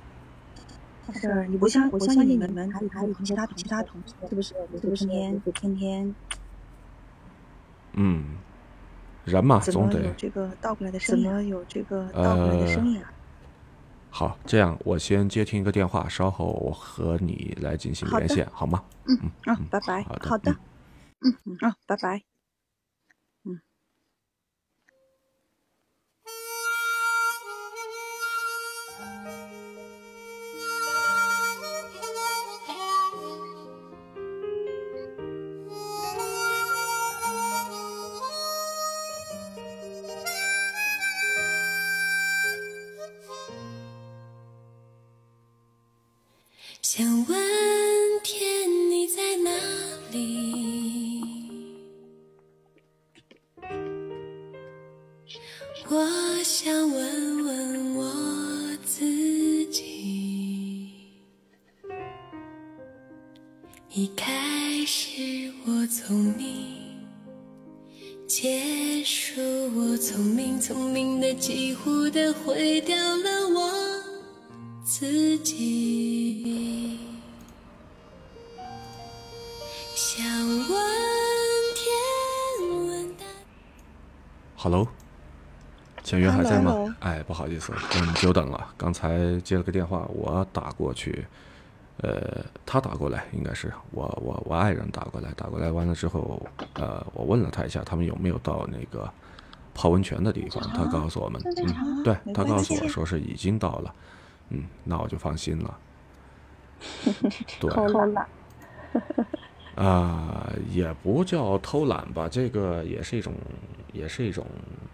[1.47, 4.55] 你不相我相信你们还还有其他其他同事是不是？
[4.81, 6.15] 是不是天天天天？
[7.93, 8.37] 嗯。
[9.25, 11.23] 人嘛，总得这个倒过来的声音。
[11.23, 13.13] 怎么有这个倒过来的声音啊？
[14.15, 18.83] 好，这样我先接听一个电话，稍后我和你来进行连线，好吗？
[19.07, 20.03] 嗯嗯嗯，拜拜。
[20.03, 22.21] 好的，嗯嗯啊，拜拜。
[86.13, 86.95] 签约还在吗？
[86.99, 88.67] 哎，不好意思，嗯，久等了。
[88.77, 91.25] 刚才接了个电话，我打过去，
[91.97, 99.09] 呃，他打过来，应该是我我我爱人打过来，打过来完了之后，呃，我问了他一下，他们有没有到那个
[99.73, 100.61] 泡温泉的地方？
[100.69, 103.95] 他告诉我们，嗯，对他告诉我说是已经到了，
[104.49, 105.77] 嗯，那我就放心了。
[107.59, 107.71] 对。
[109.75, 113.33] 啊，也不叫偷懒吧，这个也是一种，
[113.91, 114.45] 也是一种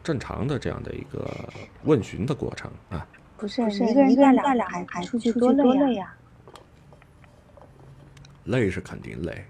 [0.09, 1.29] 正常的这样的一个
[1.83, 3.05] 问询的过程啊。
[3.37, 6.11] 不是，一个人带俩孩子出去多累呀。
[8.45, 9.45] 累是肯定累，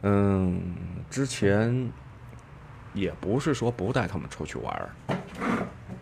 [0.00, 0.62] 嗯，
[1.10, 1.92] 之前
[2.94, 4.88] 也不是说不带他们出去玩儿。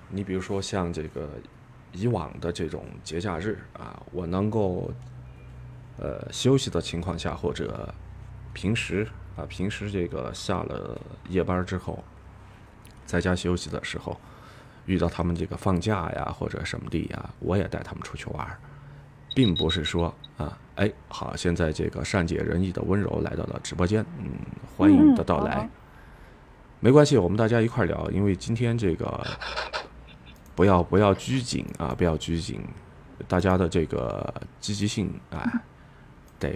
[0.08, 1.28] 你比如说像这个
[1.90, 4.88] 以往的这种节假日啊，我能够
[5.96, 7.92] 呃休息的情况下或者。
[8.54, 9.06] 平时
[9.36, 12.02] 啊，平时这个下了夜班之后，
[13.08, 14.14] 在家休息的时候，
[14.84, 18.46] 遇到他们这个放假呀或者什么地呀，我也带他们出去玩，
[19.34, 24.26] 并不是说啊，哎，好，现在这个善解人意的温柔来到了直播间，嗯，
[24.76, 25.66] 欢迎你的到来，
[26.80, 29.26] 没关系，我们大家一块聊，因为今天这个
[30.54, 32.60] 不要不要拘谨啊，不要拘谨，
[33.26, 35.50] 大家的这个积极性啊，
[36.38, 36.54] 得。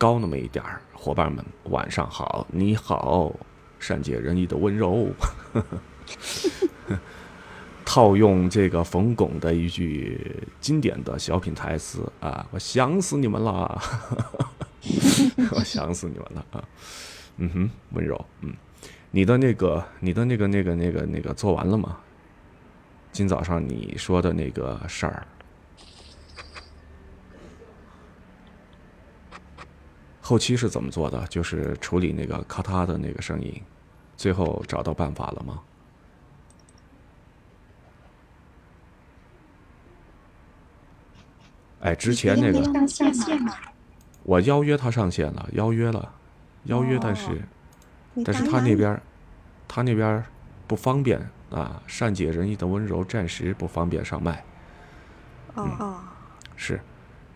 [0.00, 3.30] 高那么一点儿，伙伴们，晚上好，你好，
[3.80, 5.08] 善解人意的温柔。
[7.84, 13.82] 套用这个冯巩的一句经典的小品台词啊，我想死你们了，
[15.50, 16.62] 我想死你们了啊！
[17.38, 18.54] 嗯哼，温柔，嗯，
[19.10, 21.98] 你的那个，你的那个，那个，那个，那个做完了吗？
[23.10, 25.26] 今早上你说的那个事儿，
[30.20, 31.26] 后期是怎么做的？
[31.26, 33.60] 就是处理那个咔嗒的那个声音，
[34.20, 35.62] 最后找到办法了吗？
[41.80, 42.60] 哎，之前那个，
[44.22, 46.12] 我邀约他上线了，邀约了，
[46.64, 47.42] 邀约，但是，
[48.22, 49.00] 但是他那边，
[49.66, 50.22] 他那边
[50.68, 51.18] 不方便
[51.50, 54.44] 啊，善解人意的温柔暂时不方便上麦。
[55.54, 55.98] 哦，
[56.56, 56.78] 是，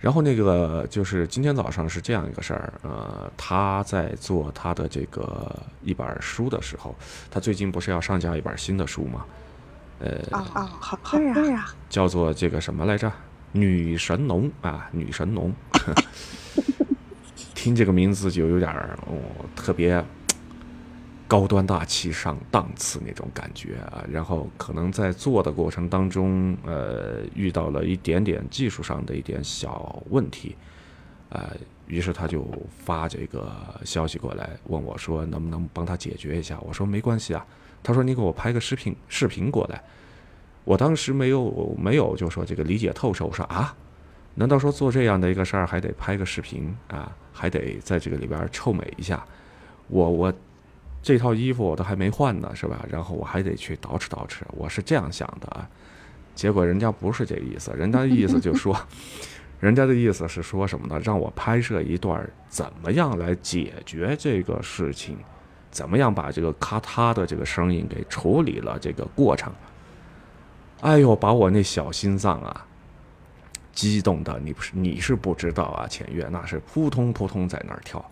[0.05, 5.51] 然后那个就是今天早上是这样一个事儿，呃，他在做他的这个
[5.83, 6.95] 一本书的时候，
[7.31, 9.25] 他最近不是要上架一本新的书吗？
[10.01, 11.25] 呃，哦哦，好好事
[11.55, 13.11] 啊，叫做这个什么来着？
[13.53, 15.51] 女神农啊，女神农，
[17.55, 19.17] 听这个名字就有点儿哦，
[19.57, 20.05] 特别
[21.27, 24.05] 高端大气上档次那种感觉啊。
[24.11, 30.57] 然后可能在做的过程当中，呃，遇到了一点点技术上的一点小问题，
[31.31, 31.51] 呃，
[31.87, 33.51] 于是他就发这个
[33.85, 36.59] 消息过来问我说，能不能帮他解决一下？
[36.61, 37.45] 我说没关系啊。
[37.83, 39.83] 他说你给我拍个视频，视频过来。
[40.65, 43.77] 我当时没有没有就说这个理解透彻，我说啊，
[44.37, 49.23] 难道说做这样的一个事儿还得拍个视频啊，还得在这个里边臭美一下？
[49.89, 50.33] 我我
[51.05, 52.83] 这套衣服我都还没换呢，是吧？
[52.89, 55.69] 然后我还得去捯饬捯饬，我是这样想的啊。
[56.35, 58.75] 结果人家不是这意思，人家的意思就说，
[59.61, 60.99] 人家的意思是说什么呢？
[61.05, 65.19] 让我拍摄一段怎么样来解决这个事情，
[65.71, 69.53] 怎么样把这个咔嗒的这个声音给处理了这个过程。
[70.81, 72.67] 哎呦，把我那小心脏啊，
[73.73, 78.03] 激动的你不是你是不知道啊，浅月那是扑通扑通在那儿跳。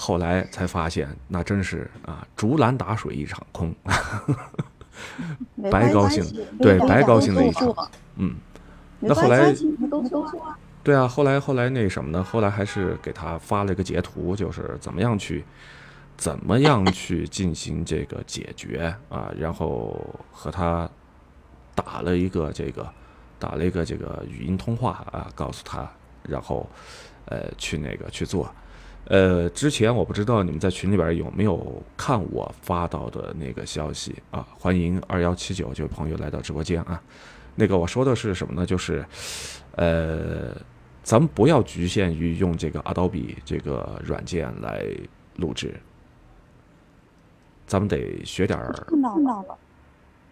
[0.00, 3.74] 后来才发现，那真是啊，竹篮打水一场空，
[5.70, 6.24] 白高兴，
[6.58, 7.74] 对，白高兴了一场。
[8.16, 8.34] 嗯，
[8.98, 9.54] 那后来
[10.82, 12.24] 对啊，后来后来那什么呢？
[12.24, 15.44] 后来还是给他发了一个截图，就是怎么样去，
[16.16, 19.94] 怎么样去进行这个解决啊，然后
[20.32, 20.88] 和他。
[21.72, 22.86] 打了一个这个，
[23.38, 25.88] 打了一个这个语音通话啊，告诉他，
[26.24, 26.68] 然后，
[27.24, 28.52] 呃，去那个去做。
[29.06, 34.46] 呃，之前我不知道你们在群里边有没有看我发到的那个消息啊？
[34.56, 37.02] 欢迎二幺七九这位朋友来到直播间啊。
[37.56, 38.64] 那个我说的是什么呢？
[38.64, 39.04] 就是，
[39.74, 40.54] 呃，
[41.02, 44.86] 咱们不要局限于用这个 Adobe 这个软件来
[45.36, 45.74] 录制，
[47.66, 48.72] 咱们得学点儿。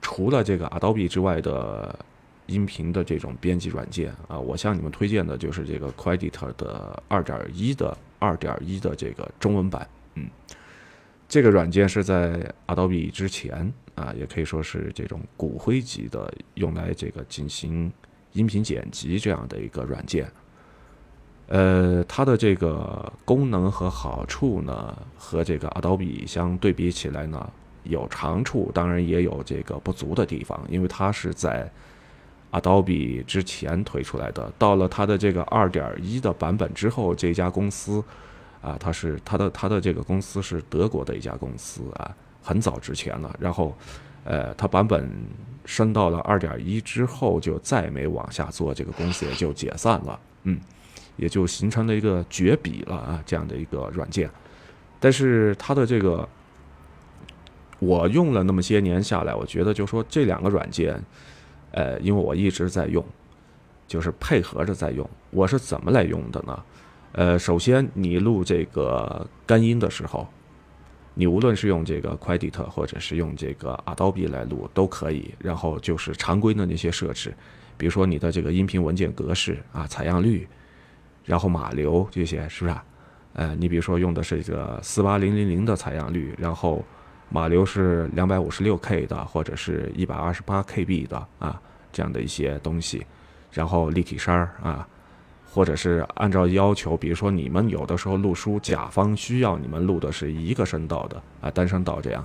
[0.00, 1.98] 除了这个 Adobe 之外的
[2.46, 9.88] 音频的这种编辑软件啊，我向你们推荐的就是这个 Creditor 的二点一的二点一的这个中文版。
[10.14, 10.28] 嗯，
[11.28, 17.92] 这个软件是在 Adobe 之前啊，也可以说是这种骨灰级的，用来这个进行
[18.32, 20.30] 音频剪辑这样的一个软件。
[21.48, 27.50] 呃，它的这个功能和好处呢，和这个 Adobe 相对比起来呢。
[27.84, 31.70] 有长处，当然也有这个不足的地方，因为它是在
[32.52, 34.52] Adobe 之前推出来的。
[34.58, 38.02] 到了它的这个二点一的版本之后，这家公司
[38.60, 43.34] 啊，它是它的它的这个公司是德国的一家公司啊，很早之前了。
[43.38, 43.76] 然后，
[44.24, 45.10] 呃，它版本
[45.64, 50.58] 升到了二点一之后，就再没往下做，这个公司也就解散了，嗯，
[51.16, 54.30] 也就形成了一个绝笔了啊，这样的一个软件。
[54.98, 56.28] 但是它的这个。
[57.80, 61.00] 我用了那么些年下来，我觉得就说这两个软件，
[61.72, 63.04] 呃，因为我一直在用，
[63.86, 65.08] 就是配合着在用。
[65.30, 66.62] 我是怎么来用的呢？
[67.12, 70.26] 呃，首先你录这个干音的时候，
[71.14, 75.34] 你无论是用这个 q u e d i t 或者是用这个 Adobe 来录都可以。
[75.38, 77.34] 然后就是常规的那些设置，
[77.76, 80.48] 比如说你的这个音频文件格式啊、采样率，
[81.24, 82.76] 然后码流这些，是不是？
[83.34, 86.84] 呃，你比如说用的是这个四八零零零的采样率，然后。
[87.30, 91.60] 码流是两百五十六 K 的，或者是一百二十八 KB 的啊，
[91.92, 93.06] 这样的一些东西，
[93.52, 94.88] 然后立体声儿啊，
[95.50, 102.24] 或者是按照要求，比如说你们有的时候录书，甲方需要你们录的是一个声道的啊，单声道这样，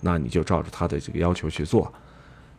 [0.00, 1.92] 那你就照着他的这个要求去做。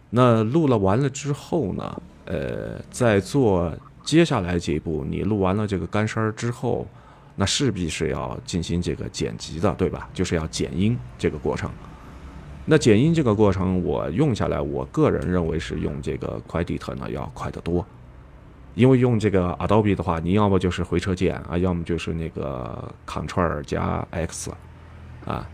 [0.10, 3.74] 那录了完了之后呢，呃，在做
[4.04, 6.88] 接下来这一步，你录完了这个干声儿之后。
[7.36, 10.10] 那势必是要进行这个剪辑的，对吧？
[10.14, 11.70] 就是要剪音这个过程。
[12.66, 17.86] 那剪音这个过程，我用下来，我个人认为是用这个 Quedit 呢要快得多，
[18.74, 24.52] 因为用这个 Adobe 的话，你要么就是回车键啊，要么就是那个 Ctrl 加 X，
[25.26, 25.48] 啊，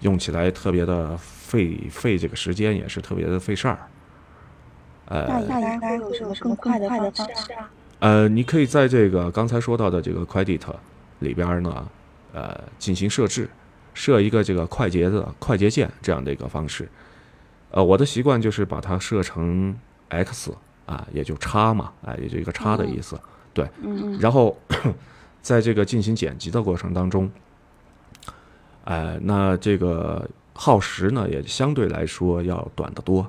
[0.00, 3.78] 用起来特别的费费这个时间，也是特别的费事儿。
[5.06, 7.22] 呃，那应该有什么更快的方式
[7.54, 7.70] 啊？
[7.98, 10.60] 呃，你可以在这个刚才说到的这个 Quedit
[11.20, 11.88] 里边呢，
[12.32, 13.48] 呃，进行设置。
[13.94, 16.86] 设一个这个快捷的快捷键这样的一个方式，
[17.70, 19.74] 呃，我的习惯就是把它设成
[20.10, 20.52] X
[20.84, 23.18] 啊，也就叉嘛，啊，也就一个叉的意思，
[23.54, 24.18] 对，嗯。
[24.20, 24.54] 然后
[25.40, 27.30] 在这个进行剪辑的过程当中，
[28.84, 33.26] 呃，那这个耗时呢也相对来说要短得多，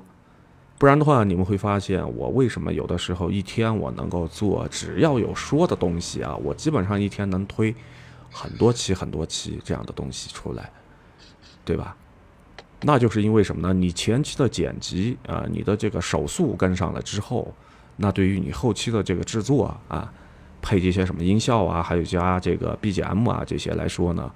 [0.78, 7.74] 不然的话你们会发现我为什么有的时候一天我能够做只要有说的东西啊，我基本上一天能推。
[8.30, 10.70] 很多期很多期这样的东西出来，
[11.64, 11.96] 对吧？
[12.82, 13.72] 那就是因为什么呢？
[13.72, 17.52] 你前期的剪辑啊，你的这个手速跟上了之后，
[17.96, 20.12] 那对于你后期的这个制作啊，
[20.60, 24.30] 配这些什么音效啊，还有加这个 BGM 啊这些来说呢，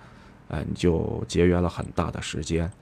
[0.48, 2.72] 哎，你就节约了很大的时间。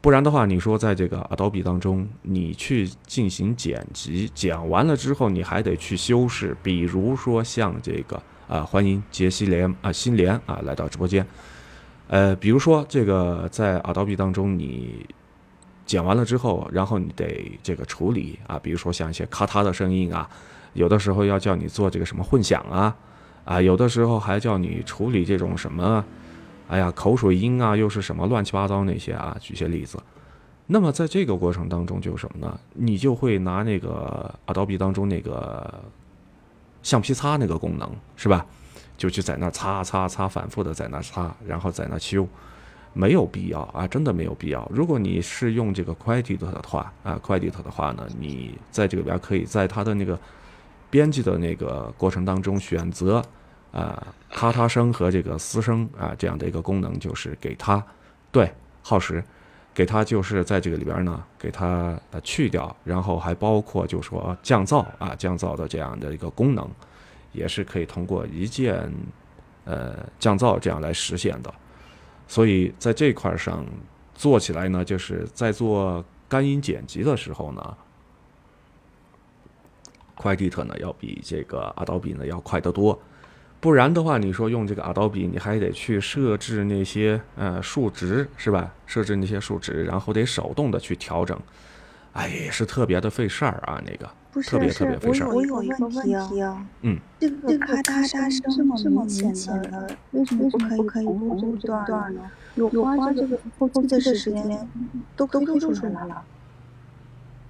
[0.00, 8.22] 不然的话，你说在这个 Adobe 当中，你去进行剪辑，剪完了之后，你还得去修饰，比如说像这个。
[8.48, 11.24] 啊，欢迎杰西莲啊，新莲啊，来到直播间。
[12.08, 15.06] 呃，比如说这个在 Adobe 当中，你
[15.86, 20.28] 剪完了之后，然后你得这个处理啊，比如说像一些咔嗒的声音啊，
[20.72, 22.96] 有的时候要叫你做这个什么混响啊，
[23.44, 26.04] 啊，有的时候还叫你处理这种什么，
[26.70, 29.98] 哎呀，口水音啊，又是什么乱七八糟那些啊，举些例子。
[30.66, 32.60] 那么在这个过程当中，就什么呢？
[32.74, 35.82] 你就会拿那个 Adobe 当中那个。
[36.82, 38.46] 橡皮擦那个功能是吧？
[38.96, 42.26] 就去在那擦擦擦，反复的在那擦，然后在那修，
[42.94, 44.66] 没有必要啊，真的没有必要。
[44.72, 50.18] 如果你是用这个 Quedit 的话啊，Quedit 的话呢，你在这里边可以在它的那个
[50.88, 53.22] 编辑的那个过程当中选择
[53.72, 57.84] 啊，咔嚓声和这个嘶声啊这样的一个功能，就是给它
[58.30, 58.52] 对
[58.82, 59.22] 耗时。
[59.72, 66.68] 给它就是在这个里边呢，给它呃去掉，然后还包括就说降噪啊，降噪的这样的一个功能，
[67.32, 68.92] 也是可以通过一键
[69.64, 71.54] 呃降噪这样来实现的。
[72.26, 73.64] 所以在这块上
[74.12, 77.76] 做起来呢，就是在做干音剪辑的时候呢
[80.16, 83.00] ，Quedit 呢要比这个 Adobe 呢要快得多。
[83.60, 88.72] 不然的话，你说用这个 Adobe，你还得去设置那些呃数值是吧？
[88.86, 91.38] 设置那些数值，然后得手动的去调整，
[92.14, 94.08] 哎，也是特别的费事儿啊，那个
[94.42, 95.28] 特别特别费事儿。
[95.28, 102.22] 我有一个问题啊，嗯，这个咔嗒声这么明显的，为什么不可以录这段呢？
[102.54, 104.68] 有花这个后期的时间
[105.14, 106.22] 都都录出来了。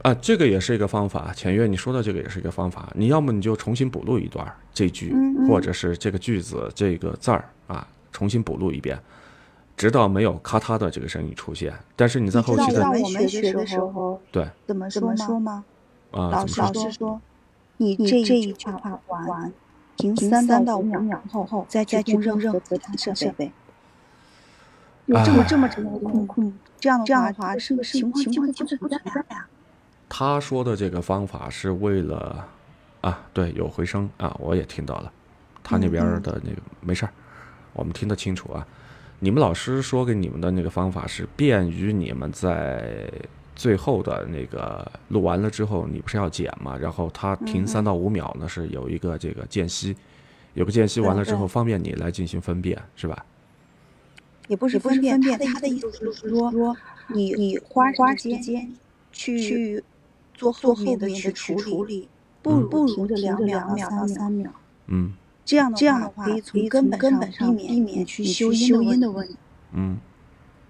[0.02, 2.90] 啊，这个也是一个方法，浅月，你说的这个也是一个方法。
[2.94, 5.14] 你要么你就重新补录一段这句，
[5.46, 8.98] 或者是这个句子这个字儿啊，重新补录一遍，
[9.76, 11.74] 直到没有咔嗒的这个声音出现。
[11.96, 15.64] 但是你在后期的我们学的时候，对，怎么怎么说吗？
[16.12, 17.20] 啊，老师说，
[17.76, 19.52] 你这这一句话完，
[19.96, 23.52] 停三到五秒后，再再去用任何其他设备。
[25.06, 28.96] 有这么这么长的空空，这样这样的话，是不是情况就会就不存在
[29.28, 29.46] 呀？
[30.12, 32.44] 他说的这个方法是为了，
[33.00, 35.12] 啊，对，有回声啊，我也听到了，
[35.62, 37.12] 他那边的那个没事儿，
[37.72, 38.66] 我们听得清楚啊。
[39.20, 43.08] 你们老师说给你们的那个方法是便于你们在
[43.54, 46.76] 最后的那个录完了之后，你不是要剪嘛？
[46.76, 49.96] 然后他停三到五秒呢，是有一个这个间隙，
[50.54, 53.24] 有个间隙完了之后，方便你来进行分辨，是吧？
[54.48, 58.68] 也不是分辨，他的意思是说，你你花花时间
[59.12, 59.84] 去。
[60.40, 62.08] 做后面的去处理，
[62.40, 64.50] 不不如停两秒到三秒。
[64.86, 65.12] 嗯，
[65.44, 69.36] 这样的这样的话可以从根本上避免去修音的问题。
[69.74, 69.98] 嗯，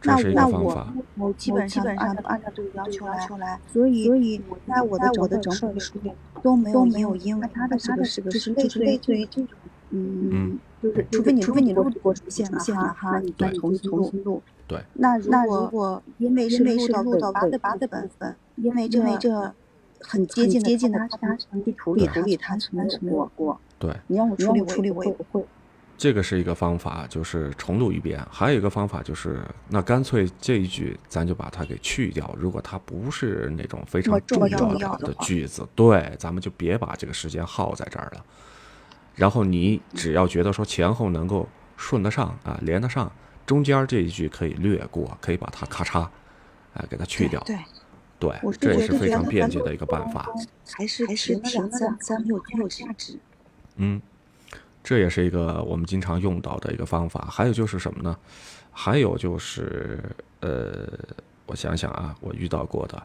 [0.02, 3.06] 那那我我基本上按照按照这个要求
[3.38, 6.00] 来，所以所以在我的我的整本书
[6.42, 9.56] 都没有没有音，它的这个是个是类似于这种，
[9.90, 14.42] 嗯，就是除非你除非你录过出现了哈，你再重新重新录。
[14.66, 14.82] 对。
[14.94, 19.54] 那那如果因为是录到录到八的八的部分，因为因为这。
[20.02, 23.60] 很接近接近的，他长期处理处理他从来没有过。
[23.78, 25.44] 对，你让我处理处理我也不会。
[25.98, 28.18] 这个是一个方法，就是重录一遍。
[28.30, 32.34] 还有一个方法就是，那干脆这一句咱就把它给去掉。
[32.38, 38.24] 如果它不是那种非常重要的句子，对，咱们就别把这个时间耗在这儿了。
[39.14, 41.46] 然后你只要觉得说前后能够
[41.76, 43.12] 顺得上啊，连得上，
[43.44, 46.00] 中间这一句可以略过，可以把它咔嚓
[46.72, 47.38] 啊，给它去掉。
[47.44, 47.64] 对，对，
[48.60, 50.28] 这也是非常便捷的一个办法。
[50.70, 53.18] 还是还是两次两次没有没有价值。
[53.76, 54.00] 嗯，
[54.84, 57.26] 这也是一个我们经常用到的一个方法。
[57.30, 58.16] 还有就是什么呢？
[58.72, 59.98] 还有就是
[60.40, 60.86] 呃，
[61.46, 63.02] 我想想啊，我遇到过的。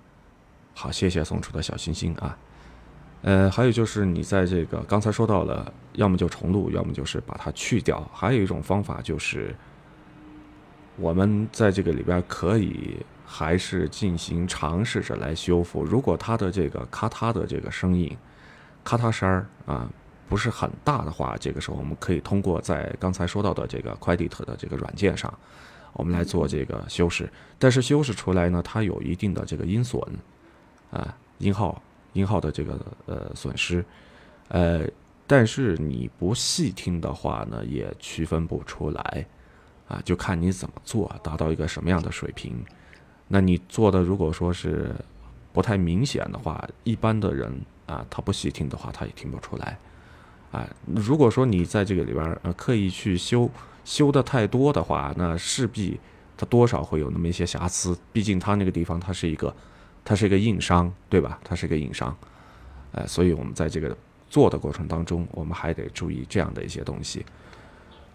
[0.74, 2.38] 好，谢谢送出的小心心啊。
[3.22, 8.08] 呃，还有就是你在这个刚才说到了，要么就重录，要么就是把它去掉。
[8.14, 9.56] 还有一种方法就是，
[10.98, 15.84] 我们在这个里边可以还是进行尝试着来修复。
[15.84, 18.16] 如果它的这个咔嗒的这个声音，
[18.84, 19.90] 咔嗒声儿啊
[20.30, 25.34] 不是很大的话，这个时候我们可以通过在刚才说到的这个 Quedit 的这个软件上，
[25.94, 27.30] 我们来做这个修饰。
[27.58, 30.02] 但是修饰出来呢，它有一定的这个音损
[30.92, 31.82] 啊，音号。
[32.14, 33.84] 音号的这个呃损失，
[34.48, 34.88] 呃，
[35.28, 39.26] 但是你不细听的话呢，也区分不出来，
[39.90, 42.64] 啊，就看你怎么做，达到一个什么样的水平。
[43.28, 44.94] 那你做的如果说是
[45.54, 47.52] 不太明显的话，一般的人
[47.86, 49.78] 啊，他不细听的话，他也听不出来。
[50.52, 53.50] 啊，如果说你在这个里边呃刻意去修
[53.84, 56.00] 修的太多的话，那势必
[56.38, 59.54] 它多少会有那么一些瑕疵，毕竟它那个地方它是一个。
[60.08, 61.40] 它是一个硬伤，对吧？
[61.44, 62.16] 它是一个硬伤，
[62.92, 63.98] 呃，所以我们在这个
[64.30, 67.26] 做的过程当中，我们还得注意这样的一些东西。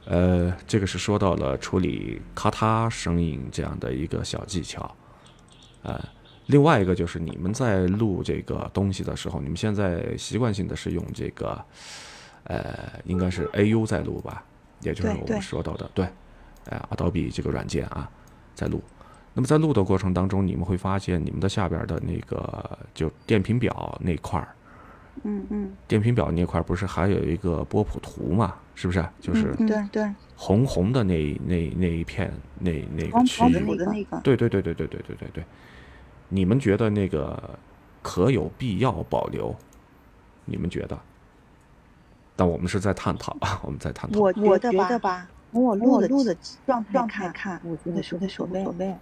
[0.05, 4.95] 呃，这个是说到了处理咔嗒声音这样的一个小技巧。
[5.83, 5.99] 呃，
[6.47, 11.64] 另外一个就是你们在录这个东西的时候，你们现在习惯性的是用这个，
[12.45, 14.45] 呃，应该是 AU 在录吧？
[14.81, 16.07] 也就是我们说到的，对，
[16.66, 18.11] 呃，Adobe 这个软件啊，
[18.55, 18.83] 在录。
[19.33, 24.49] 那么在录的过程当中，你们会发现你们的下边的那个就电平表那块儿，
[25.22, 28.55] 嗯嗯，电平表那块儿不是还有一个波谱图嘛？
[28.74, 29.07] 是不是？
[29.20, 33.53] 就是对对，红红的那那那一片那那个区域，
[34.24, 35.45] 对对对对对对对对对。
[36.31, 37.59] 你们觉得那个
[38.01, 39.55] 可有必要保留？
[40.47, 40.99] 你们觉得？
[42.35, 44.18] 但我们是在探讨啊， 我们在探讨。
[44.18, 48.47] 我我觉得吧，从我录的录的状态看，我觉得是无所
[48.78, 48.97] 谓。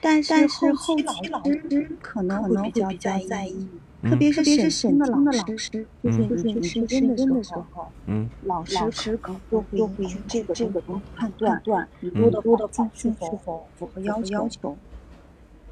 [0.00, 0.34] 但是
[0.74, 3.68] 后期老师可能会比较在意，
[4.02, 9.94] 特别是审听的老师，就是就是是认真的时候，嗯，老师可能就会用
[10.26, 14.48] 这个这个东西判断你录的录的放是否符合要求，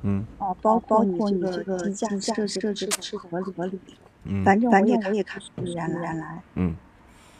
[0.02, 3.78] 嗯，哦，包包括你这个低价设设置是合理合理，
[4.24, 6.74] 嗯，反正反正我也看不出原来，嗯，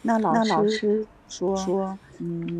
[0.03, 2.57] 那老师说说，嗯。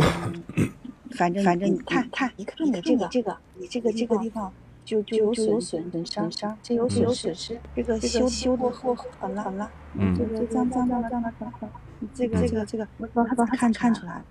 [1.14, 4.50] 反正反正你看看一看你这个这个你这个这个地方
[4.86, 11.70] 就就有损损损伤，这有损失，这个修修的过很了很了，嗯，这个脏脏脏脏的很很，
[12.14, 14.24] 这个这个这个他他看看出来，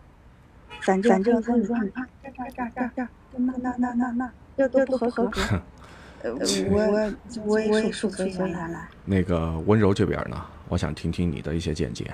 [0.80, 4.32] 反正反正说你说你看这这这这这那那那那那
[4.68, 5.40] 这都不合格，
[6.22, 6.32] 呃
[6.70, 7.12] 我
[7.44, 8.88] 我我也说不出原来。
[9.04, 10.36] 那个温柔这边呢，
[10.68, 12.12] 我想听听你的一些见解。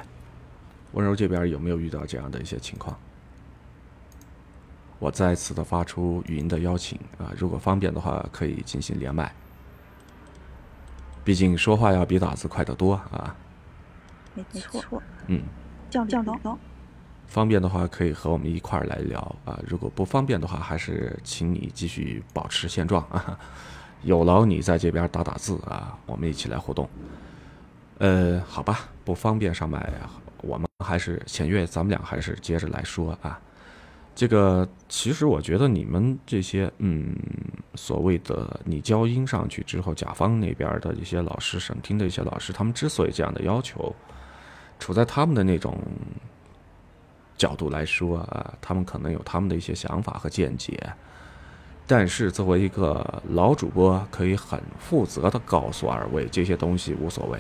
[0.93, 2.97] 温柔这边有没有遇到这样的一些情况？
[4.99, 9.31] 我再次的发出语音的邀请啊，如果方便的话，可以进行连麦。
[11.25, 13.35] 毕竟说话要比打字快得多啊。
[14.35, 15.03] 没错。
[15.27, 15.43] 嗯。
[15.91, 16.59] 叫叫高。
[17.27, 19.59] 方便的话，可以和我们一块儿来聊啊。
[19.67, 23.39] 如果不方便的话，还是请你继续保持现状啊。
[24.03, 26.89] 有劳你在这边打打字啊，我们一起来互动。
[27.99, 29.93] 呃，好吧，不方便上麦，
[30.43, 33.41] 我们还是浅月，咱们俩还是接着来说啊。
[34.15, 37.15] 这个其实我觉得你们这些嗯
[37.75, 43.95] 所谓的你交音上去之后，甲方那边的一些老师审听的一些老师，他们之所以这样的要求，
[44.79, 45.77] 处在他们的那种
[47.37, 50.79] 角度来说啊，他们可能有他们的一些想法和见解。
[51.87, 57.39] 但是作为一个老主播，可以很负责的告诉二位，这些东西无所谓，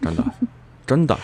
[0.00, 0.24] 真的，
[0.86, 1.18] 真的。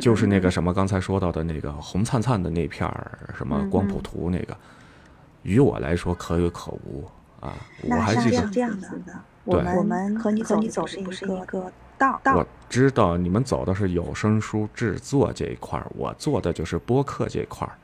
[0.00, 4.56] 就是那个什么刚才说到的那个红灿灿的那片儿什么光谱图那个，
[5.42, 7.04] 于我来说可有可无
[7.40, 7.54] 啊。
[7.82, 9.12] 我还记得这样子的，
[9.44, 12.20] 我们我们和你和你走是一个道。
[12.34, 17.74] 我知道你们走的是有声书制作这一块儿，我做的就是播客这块儿。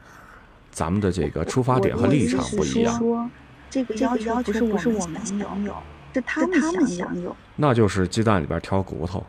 [0.71, 2.99] 咱们的这个出发点和立场不一样。
[2.99, 3.31] 说
[3.69, 5.75] 这个要求不是不是我们享有，
[6.15, 7.35] 是他们享有。
[7.57, 9.25] 那就是鸡蛋里边挑骨头。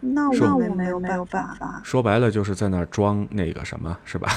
[0.00, 1.80] 那我们没有没有办法。
[1.82, 4.30] 说白了就是在那儿装那个什么，是吧？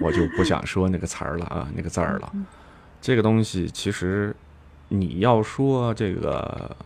[0.00, 2.32] 我就不想说那个词儿了啊，那个字儿了。
[2.98, 4.34] 这个东西其实
[4.92, 6.76] 你要说这个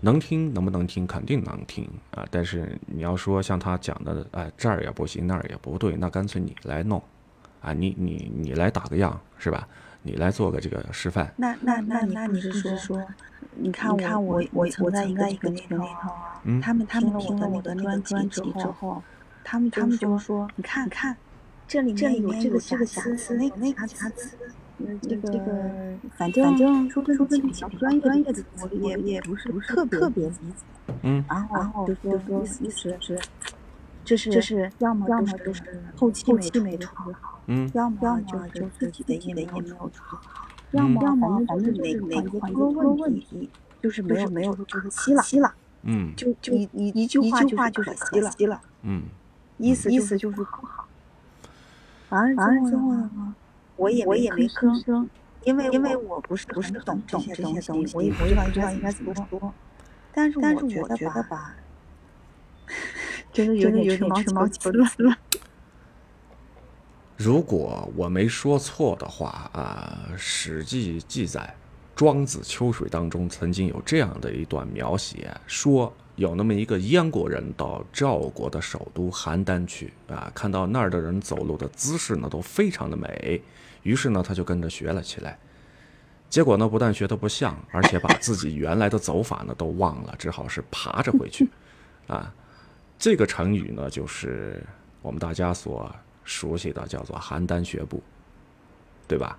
[0.00, 2.26] 能听能不能听，肯定能听啊。
[2.30, 7.00] 但是你要说像他讲的，哎这儿也不行，那儿也不对，那干脆你来弄
[7.60, 9.66] 啊，你你你来打个样是吧？
[10.02, 11.32] 你来做个这个示范。
[11.36, 13.00] 那那那那你是说，
[13.54, 16.10] 你看我我我我在一个一个群里头，
[16.42, 19.00] 嗯，他们他们听了我的那个专辑之后，
[19.44, 21.16] 他们他们就说，你看看，
[21.68, 24.36] 这里面有这个这个瑕疵，那个那个瑕疵。
[24.78, 28.00] 个这个，反正反正说说的比较专业
[28.32, 30.64] 的，我也也不是特别特别理解。
[31.02, 33.18] 嗯，然后然后就说意思意思是，
[34.04, 35.62] 这是这是要么要么就是
[35.96, 43.48] 后期后期没处理好，嗯，要么要么就自己的音也没有处理好，要么要么反正哪哪个环节出了问题，
[43.80, 49.04] 就是没有没有可惜了，惜了，嗯，就就一一一句话就就是可惜了，嗯，
[49.58, 50.86] 意思意思就是不好。
[52.10, 53.34] 完了之后呢？
[53.76, 55.08] 我也我也没吭声，
[55.44, 59.52] 因为因为我不是不是懂懂这些东西，我也不知道知道应该怎么说。
[60.14, 61.56] 但是但是我觉得吧，
[63.32, 64.86] 真的 有点有点吃毛球了。
[67.16, 71.40] 如果我没说错的话啊，《史记》记载，
[71.98, 83.40] 《庄子·秋水》当中曾经有这样的一段描写，说有那么一个燕国人到赵国的首都邯郸去啊，看到那儿的人走路的姿势呢都非常的美。
[83.82, 85.38] 于是呢，他就跟着学了起来，
[86.28, 91.48] 结果呢，不但学得不像，而且把自己原来的走法呢都忘了，只好是爬着回去。
[92.06, 92.32] 啊，
[92.98, 94.62] 这个成语呢，就是
[95.00, 95.90] 我们大家所
[96.24, 98.02] 熟悉的，叫做“邯郸学步”，
[99.08, 99.38] 对吧？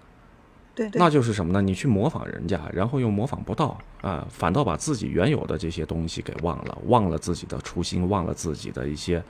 [0.75, 1.61] 对，那就是什么呢？
[1.61, 9.23] 你去模仿人家，然后又模仿不到啊，反倒把自己原有的这些东西给忘了，忘了自己的初心，忘了自己的一些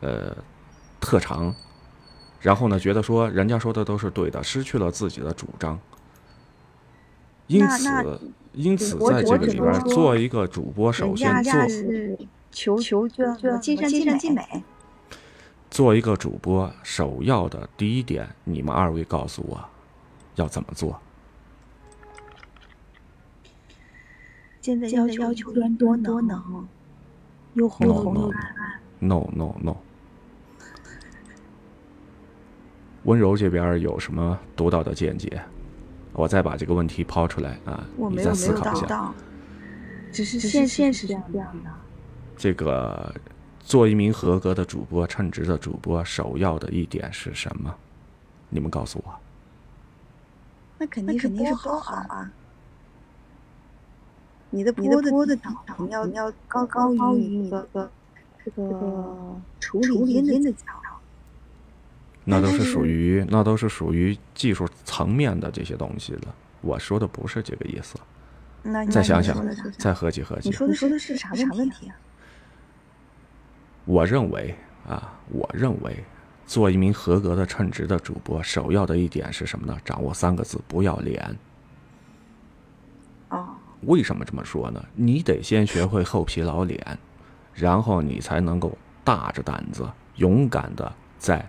[0.00, 0.36] 呃
[1.00, 1.54] 特长。
[2.40, 5.78] 然后呢，觉得说人家说的都是对的，失去了自己的主张。
[7.46, 8.20] 因此，
[8.52, 11.52] 因此在这个里边做一个主播，首先做
[12.50, 13.24] 求求就
[13.58, 14.42] 尽善尽善尽美。
[15.70, 19.62] 做一个主播，首要的第一点，你们二位告诉我
[20.36, 21.00] 要怎么做？
[24.60, 26.68] 现在要求要求多多能，
[27.54, 28.30] 又红又红
[28.98, 29.76] No no no。
[33.04, 35.42] 温柔这边有什么独到的见解？
[36.12, 39.14] 我再把这个问题抛出来啊，你再思考一下。
[40.12, 41.22] 只是现现实这样
[41.64, 41.70] 的。
[42.36, 43.14] 这个
[43.60, 47.74] 做一名合格的主播、称职的主播，首要的一点是什么？
[48.48, 49.19] 你们告诉我。
[50.80, 52.32] 那肯定肯定是播好啊！
[54.48, 55.54] 你的播的播的档
[55.90, 57.68] 要要高高于你的
[58.42, 60.66] 这个处理音的讲。
[62.24, 66.34] 那都是属于那都是属于技术层面的这些东西了。
[66.62, 67.98] 我说的不是这个意思。
[68.90, 69.36] 再想想，
[69.78, 70.48] 再合计合计。
[70.48, 71.96] 你说的说的是啥问题啊？
[73.84, 74.54] 我认为
[74.86, 76.04] 啊，我认为，
[76.50, 79.78] 做一名合格的称职的主播，首要的一点是什么呢？
[79.84, 81.38] 掌握三个字：不要脸。
[83.28, 83.50] 哦。
[83.82, 84.84] 为什么这么说呢？
[84.96, 86.98] 你得先学会厚皮老脸，
[87.54, 91.48] 然后你才能够大着胆子、勇敢的在。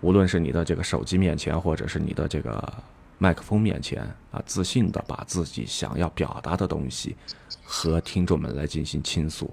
[0.00, 2.72] 无论是你的这个手机面前，或者是你的这个
[3.18, 4.02] 麦克风面前
[4.32, 7.14] 啊，自信的把自己想要表达的东西
[7.62, 9.52] 和听众们来进行倾诉。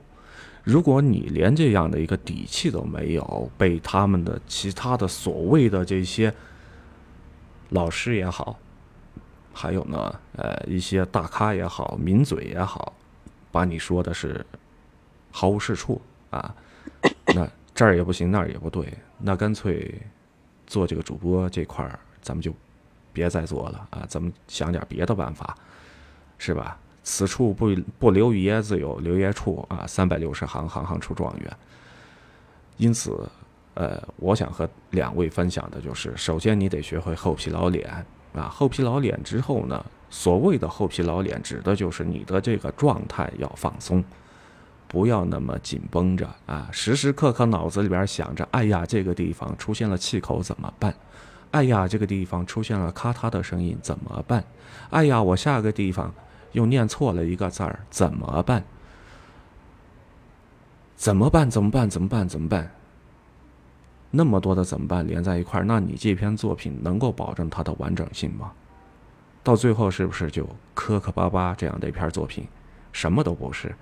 [0.64, 6.34] 如果你连这样的一个底气都没有，被他们的其他的所谓的这些
[7.70, 8.57] 老师也好，
[9.53, 12.93] 还有呢，呃，一些大咖也好，名嘴也好，
[13.51, 14.45] 把你说的是
[15.32, 16.55] 毫无是处啊，
[17.36, 19.93] 那这儿也不行，那儿也不对，那干脆。
[20.66, 22.51] 做这个主播这块儿，咱们就
[23.11, 24.05] 别再做了啊！
[24.07, 25.55] 咱们想点别的办法，
[26.39, 26.80] 是吧？
[27.04, 29.86] 此处不不留爷，自有留爷处啊！
[29.86, 31.58] 三百六十行，行行出状元。
[32.78, 33.30] 因此，
[33.74, 38.47] 呃，我想和两位分享的就是：首先，你得学会厚皮老脸啊！
[38.49, 44.04] 厚皮老脸之后呢，所谓的厚皮老脸，指的就是你的这个状态要放松。
[44.88, 46.70] 不要那么紧绷着啊！
[46.72, 50.93] 时时刻刻脑子里边想着：哎呀，这个地方出现了气口怎么办？
[51.51, 54.43] 哎呀，这个地方出现了咔嗒的声音怎么办？
[54.91, 56.14] 哎呀，我下个地方
[56.54, 58.64] 又念错了一个字儿怎么办？
[60.95, 61.49] 怎么办？
[61.49, 61.89] 怎么办？
[61.89, 62.28] 怎么办？
[62.28, 62.72] 怎么办？
[64.16, 68.54] 那么多的怎么办连在一块儿，那你这篇作品能够保证它的完整性吗？
[69.43, 72.47] 到最后是不是就磕磕巴巴这样的一篇作品，
[72.91, 73.76] 什么都不是？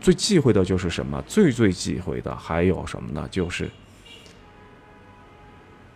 [0.00, 1.22] 最忌讳的就是什么？
[1.22, 3.28] 最最忌讳的还有什么呢？
[3.30, 3.70] 就是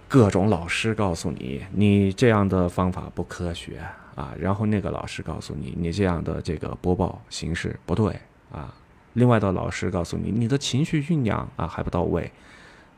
[0.06, 3.82] 各种老师告诉你，你这样的方法不科学
[4.18, 4.34] 啊。
[4.38, 8.18] 然后那个老师告诉你，你这样的这个播报形式不对
[8.50, 8.74] 啊。
[9.14, 12.30] 另外的老师告诉你，你的情绪酝酿啊还不到位。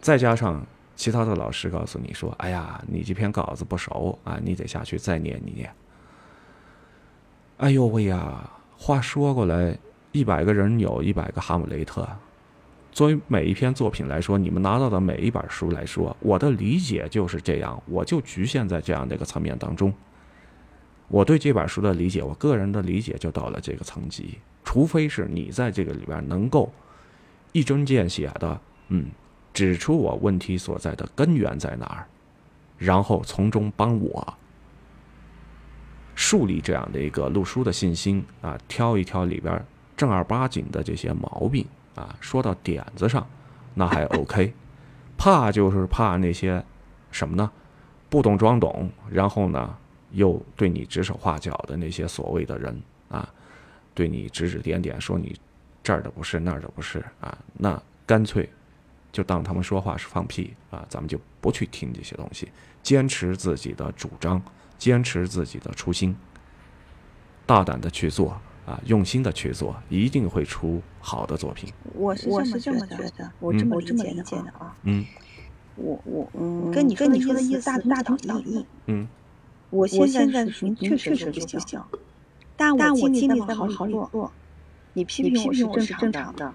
[0.01, 0.67] 再加上
[0.97, 5.71] 其他的老师告诉你说：“哎呀，你这篇稿子不熟啊，你得下去再念一念。”
[7.59, 8.51] 哎呦喂呀！
[8.77, 9.79] 话说过来，
[10.13, 12.09] 一百个人有一百个哈姆雷特。
[12.93, 19.93] 作为每一篇作品来说，你们拿到的每一本书来说，我的理解就是这样，我就局限在这样的一个层面当中。
[21.11, 24.39] 我对这本书的理解，我个人的理解就到了这个层级。
[24.65, 26.73] 除非是你在这个里边能够
[27.51, 29.07] 一针见血的，嗯，
[29.53, 32.07] 指出我问题所在的根源在哪儿，
[32.79, 34.35] 然后从中帮我
[36.15, 39.65] 树立这样的一个录书的信心啊，挑一挑里边
[39.97, 43.27] 正儿八经的这些毛病啊，说到点子上，
[43.75, 44.55] 那还 OK。
[45.19, 46.65] 怕就是怕那些
[47.11, 47.51] 什么呢？
[48.09, 49.77] 不懂装懂，然后呢？
[50.13, 53.29] 又对你指手画脚的那些所谓的人啊，
[53.95, 55.37] 对你指指点点，说你
[55.83, 58.49] 这儿的不是那儿的不是啊，那干脆
[59.13, 62.49] 就当他们说话是放屁啊，咱们就不去听这些东西，
[62.83, 64.43] 坚持自己的主张，
[64.79, 66.17] 坚持自己的初心，
[67.47, 71.73] 大胆的去做啊，用心的去做，一定会出好的作品。
[71.95, 73.87] 我是我是这么觉得，我这么理
[74.23, 74.77] 解的啊。
[74.83, 75.05] 嗯，
[75.77, 78.65] 我我嗯，跟你跟你说的意思大大同小异。
[78.87, 79.09] 嗯。
[79.71, 81.81] 我现在属于确实是不行，
[82.57, 84.31] 但我尽力在往好里做。
[84.93, 86.53] 你批评我是正常的，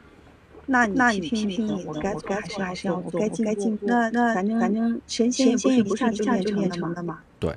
[0.66, 3.86] 那那你批评我该该还是还是要做，该进步。
[3.86, 7.20] 那那反正反正神仙也不是一下就练成的嘛。
[7.40, 7.56] 对，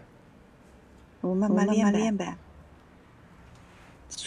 [1.21, 2.37] 我慢慢练练呗。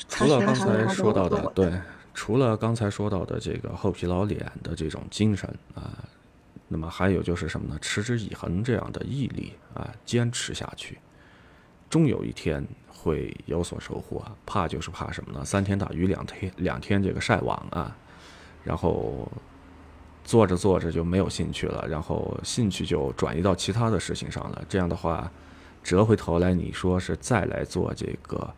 [0.09, 1.81] 除了刚才说到的，对，
[2.13, 5.97] 除了刚才说到的这个厚皮老脸的这种精神啊，
[6.67, 7.79] 那么还有就是什么呢？
[7.81, 10.97] 持之以恒这样的毅力啊，坚持下去。
[11.91, 15.43] 终有一天会有所收获，怕就是怕什么呢？
[15.43, 17.93] 三天打鱼两天两天这个晒网啊，
[18.63, 19.29] 然后
[20.23, 24.63] 做着做着就没有兴趣了，然后兴趣就转移到其他的事情上了。
[24.69, 25.29] 这样的话，
[25.83, 28.53] 折回头来你说是再来做这个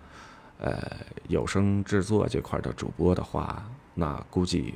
[0.60, 0.78] 呃
[1.28, 4.76] 有声制作这块的主播的话，那估计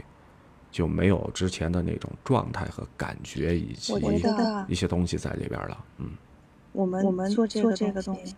[0.72, 3.94] 就没有之前的那种状态和感觉以及
[4.68, 6.10] 一些东西在里边了，嗯。
[6.78, 8.36] 我们我们做这个东西，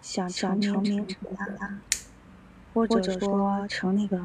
[0.00, 1.78] 想想成名成大咖，
[2.72, 4.18] 或者说成那个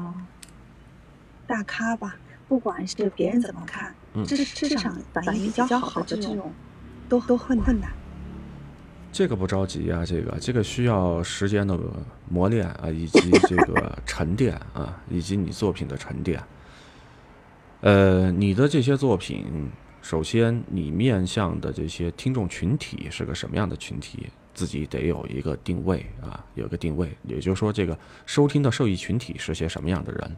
[1.46, 2.16] 大咖吧。
[2.48, 3.94] 不管是别人怎么看，
[4.26, 6.50] 这是市场反应比较好的这种，
[7.06, 7.90] 都都很困难。
[9.12, 11.78] 这个不着急啊，这个这个需要时间的
[12.30, 16.42] 磨练啊，以及 这个沉淀啊，以及你作品的沉淀。
[17.82, 19.70] 呃，你的这些作品。
[20.08, 27.10] 首先，你面向的这些听众群体是个什么样的群体，自己得有一个定位啊，有一个定位。
[27.24, 30.36] 也就是说，这个收听的受益群体是些什么样的人，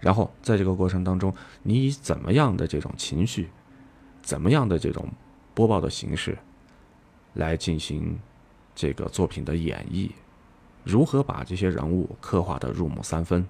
[0.00, 1.30] 然后在这个过程当中，
[1.62, 3.50] 你以怎么样的这种情绪，
[4.22, 5.06] 怎么样的这种
[5.52, 6.38] 播报的形式，
[7.34, 8.18] 来进行
[8.74, 10.10] 这个作品的演绎，
[10.84, 13.46] 如何把这些人物刻画的入木三分，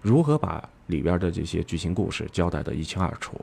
[0.00, 3.36] 如何把里边的这些剧情故事交代的一清二楚，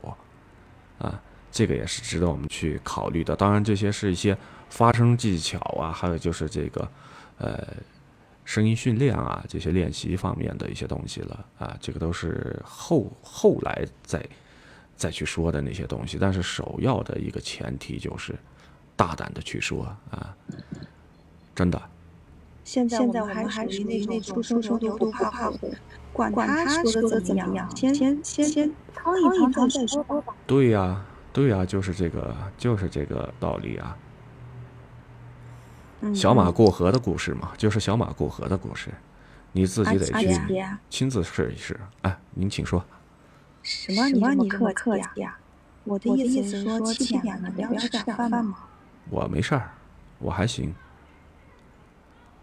[0.98, 1.20] 啊。
[1.52, 3.36] 这个也是值得我们去考虑的。
[3.36, 4.36] 当然，这些是一些
[4.70, 6.90] 发声技巧啊，还有就是这个，
[7.36, 7.62] 呃，
[8.46, 11.76] 声音训练啊，这些练习方面的一些东西了啊。
[11.78, 14.24] 这个都是后后来再
[14.96, 16.16] 再去说的那些东西。
[16.18, 18.34] 但是首要的一个前提就是
[18.96, 20.34] 大胆的去说啊，
[21.54, 21.80] 真的。
[22.64, 25.74] 现在现在我们还是那那种初生牛犊不怕虎，
[26.14, 30.34] 管他说的怎么样，先先先先趟一趟再说吧。
[30.46, 31.04] 对呀。
[31.32, 33.96] 对呀，就是这个，就是这个道理啊。
[36.14, 38.90] 小马过河的故事嘛，就是小马过河的故事，
[39.52, 41.78] 你自己得去亲自试一试。
[42.02, 42.84] 哎，您请说。
[43.62, 44.08] 什么？
[44.08, 45.38] 你这么客气呀？
[45.84, 48.56] 我的意思是说，七点了，要吃点饭吗？
[49.08, 49.70] 我没事儿，
[50.18, 50.74] 我还行。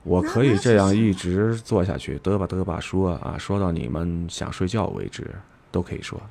[0.03, 5.36] 我可以这样一直做下去，嘚吧嘚吧说啊，说到你们想睡觉为止，
[5.72, 6.22] 都可以说。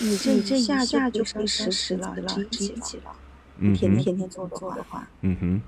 [0.00, 2.14] 你这这一下就成实时了，
[2.50, 3.12] 积极了。
[3.58, 5.62] 嗯天天天做做的话，嗯哼，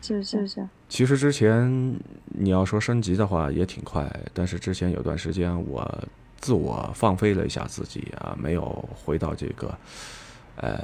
[0.00, 0.66] 是是不是？
[0.88, 6.04] 其实之前你要说升级的话也挺快，但是之前有段时间我
[6.40, 9.78] 自我放飞了一下自己啊，没有回到这个
[10.56, 10.82] 呃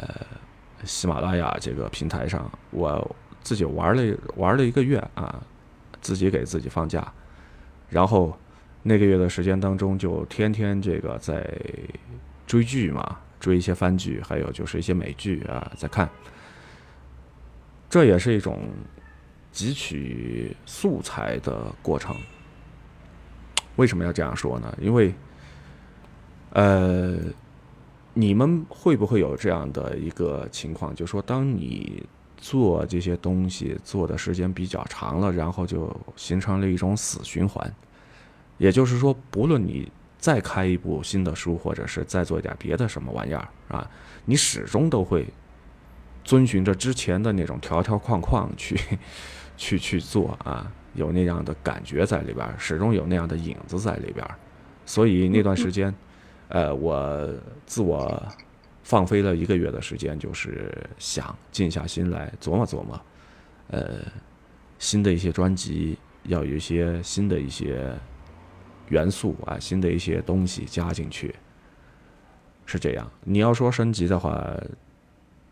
[0.85, 5.43] 喜马拉雅这个平台上，我自己玩了玩了一个月啊，
[6.03, 7.11] 自己给自己放假，
[7.89, 8.37] 然后
[8.83, 11.49] 那个月的时间当中就天天这个在。
[12.47, 16.11] 追剧嘛，追一些番剧，还有就是一些美剧啊，在看。
[17.89, 18.69] 这也是一种
[19.55, 22.17] 汲取素材的过程。
[23.77, 24.77] 为什么要这样说呢？
[24.81, 25.15] 因为，
[26.55, 27.19] 呃，
[28.15, 32.05] 你们会不会有这样的一个情况，就是说，当你
[32.37, 37.73] 做这些东西做的时间比较长了，然后就形成了一种死循环。
[38.61, 43.91] 也就是说，不论你再开一部新的书，或者是再做一点别的什么玩意儿啊，
[44.27, 45.27] 你始终都会
[46.23, 48.79] 遵循着之前的那种条条框框去
[49.57, 54.25] 去去做啊，有那样的感觉在里边，始终有那样的影子在里边。
[54.87, 55.93] 所以那段时间，
[56.49, 57.29] 呃，我
[57.67, 58.23] 自我。
[58.83, 63.01] 放飞了一个月的时间，就是想静下心来琢磨琢磨，
[63.69, 64.01] 呃，
[64.81, 67.95] 新的一些专辑要有一些新的一些
[68.91, 71.35] 元素啊，新的一些东西加进去，
[72.67, 73.11] 是这样。
[73.25, 74.47] 你要说升级的话，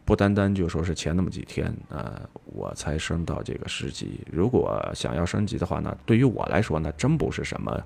[0.04, 4.20] 不单单就说是前那么几天啊，我才升到这个十级。
[4.30, 7.80] 如果想要升级的话，那对于我来说，那真不是什么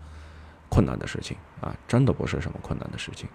[0.68, 3.28] 困难的事情啊，真的不是什么困难的事情。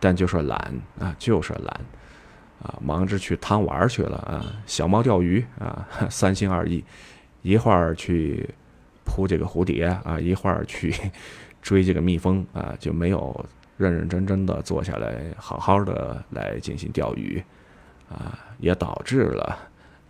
[0.00, 0.58] 但就是懒
[0.98, 1.80] 啊，就是懒，
[2.60, 6.84] 啊，忙着去贪玩去了啊，小猫钓鱼啊，三心二意，
[7.40, 8.46] 一会儿去
[9.04, 10.92] 扑这个蝴蝶啊，一会儿去
[11.64, 13.44] 追这个蜜蜂啊，就没有
[13.78, 17.42] 认认真真的坐下来好好的来进行钓鱼，
[18.10, 19.58] 啊，也导致了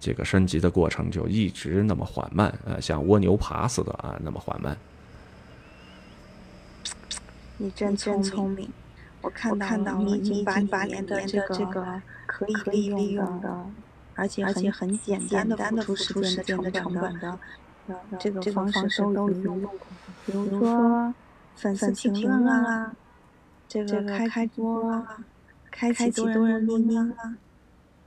[0.01, 4.77] 这个升级的过程就一直那么缓慢啊，像蜗牛爬似的啊，那么缓慢。
[7.57, 8.69] 你真聪明。
[9.23, 13.65] 我看到你已经把里面的这个可以利用的，
[14.17, 17.39] 而且很很简单的付出时间的成本的
[18.19, 19.71] 这个方式都已经用过，
[20.27, 21.15] 比如说
[21.57, 22.95] 粉丝评论啊，
[23.69, 25.25] 这个开开播啊，
[25.71, 27.37] 开启多人录音啊，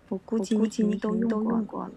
[0.10, 1.92] 我估计你都都用过了。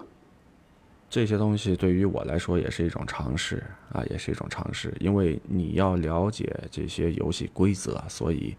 [1.09, 3.63] 这些东西对于我来说也是一种尝试
[3.93, 8.57] 啊，也是一种尝试，因为你要了解这些游戏规则，所以。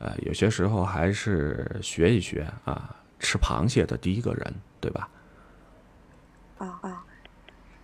[0.00, 5.08] 呃，有些时候还是学一学啊，吃螃蟹的第一个人，对吧？
[6.58, 7.04] 啊啊！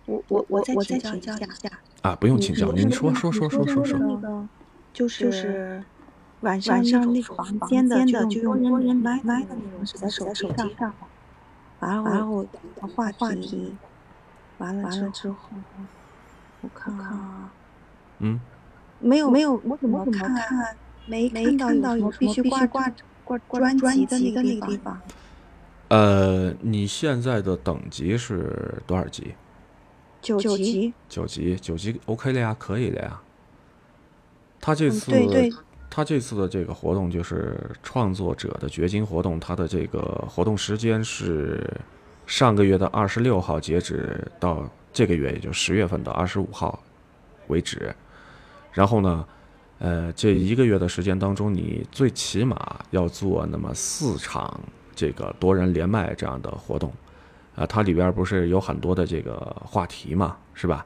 [0.05, 1.69] 我我我再请教一下
[2.01, 3.97] 啊，不用请教，您说说说说说说。
[3.99, 4.47] 那个
[4.93, 5.83] 就是
[6.41, 10.93] 晚上那种房间的就用多人麦麦的那种，是在手机上。
[11.79, 12.45] 完了然后
[12.95, 13.75] 话题，
[14.59, 15.35] 完了之后，
[16.61, 17.51] 我看看啊，
[18.19, 18.39] 嗯，
[18.99, 20.33] 没有没有，我怎么看？
[21.07, 22.91] 没看到有必须挂挂
[23.47, 24.99] 挂专辑的那个地方。
[25.89, 29.35] 呃，你现在的等级是多少级？
[30.25, 30.93] 九级。
[31.07, 33.21] 九级，九级 OK 了呀，可以了呀。
[34.59, 35.11] 他这次，
[35.89, 41.63] 他这次的这个活动就是创作者的掘金活动，他的这个活动时间是
[42.25, 46.81] 上个月的二十六号截止到这个月，也就十月份的二十五号
[47.47, 47.95] 为止。
[48.73, 49.25] 然后呢？
[49.77, 54.57] 呃，这一个月的时间当中，你最起码要做那么四场
[54.95, 56.93] 这个多人连麦这样的活动，
[57.55, 60.85] 啊，它里边不是有很多的这个话题嘛，是吧？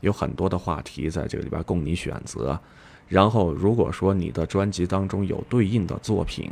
[0.00, 2.58] 有很多的话题在这个里边供你选择，
[3.08, 6.50] 然后如果说你的专辑当中有对应的作品，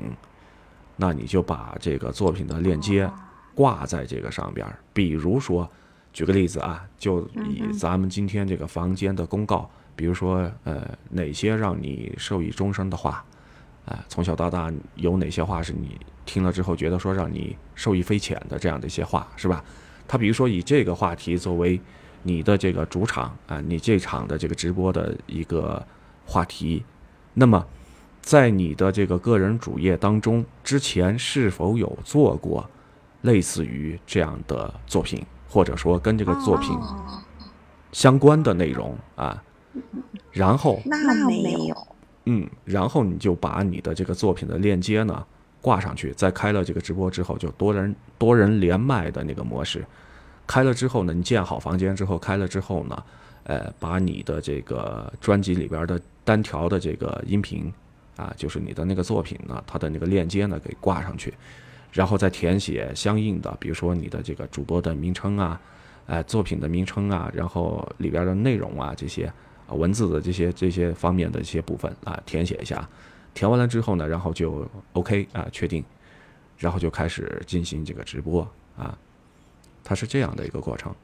[0.97, 3.11] 那你就把这个作品的链接
[3.55, 4.67] 挂在这个上边。
[4.93, 5.69] 比如说，
[6.13, 9.71] 举个例子啊，就以咱们今天这个房间的公告。
[9.95, 13.23] 比如说，呃，哪些让你受益终生的话，
[13.85, 19.65] 啊，从小到大有哪些话是你听了之后觉得说让你受益匪浅的这样的一些话，是吧？
[20.09, 21.81] 他比如说以这个话题作为
[22.23, 25.85] 你的这个主场啊，你这场的这个直播的一个
[26.27, 26.85] 话题，
[27.35, 27.65] 那么
[28.21, 32.69] 在你的这个个人主页当中，之前是否有做过
[33.23, 36.79] 类似于这样的作品，或者说跟这个作品
[37.91, 39.43] 相关的内容啊？
[40.31, 41.87] 然后那没有，
[42.27, 45.27] 嗯，然后你就把你的这个作品的链接呢
[45.63, 49.83] 挂上去，在开了这个直播之后，就多人多人连麦的那个模式，
[50.47, 53.03] 开了之后呢，你建好房间之后，开了之后呢，
[53.45, 57.73] 呃，把你的这个专辑里边的单条的这个音频
[58.17, 61.33] 啊，就是你的那个作品呢，它的那个链接呢给挂上去，
[61.93, 65.61] 然后再填写相应的，比如说你的这个主播的名称啊，
[66.07, 69.33] 哎，作品的名称啊，然后里边的内容啊这些。
[69.69, 72.87] 文字的这些这些方面的一些部分啊，填写一下，
[73.35, 75.85] 填完了之后呢，然后就 OK 啊，确定，
[76.59, 78.47] 然后就开始进行这个直播
[78.77, 78.97] 啊，
[79.83, 80.95] 它是这样的一个过程。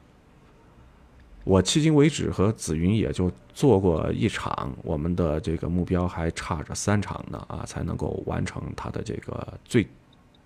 [1.43, 9.87] 我迄今为止和紫云也就做过一场，我们的这个目标还差着三场呢啊，才能够完成它的这个最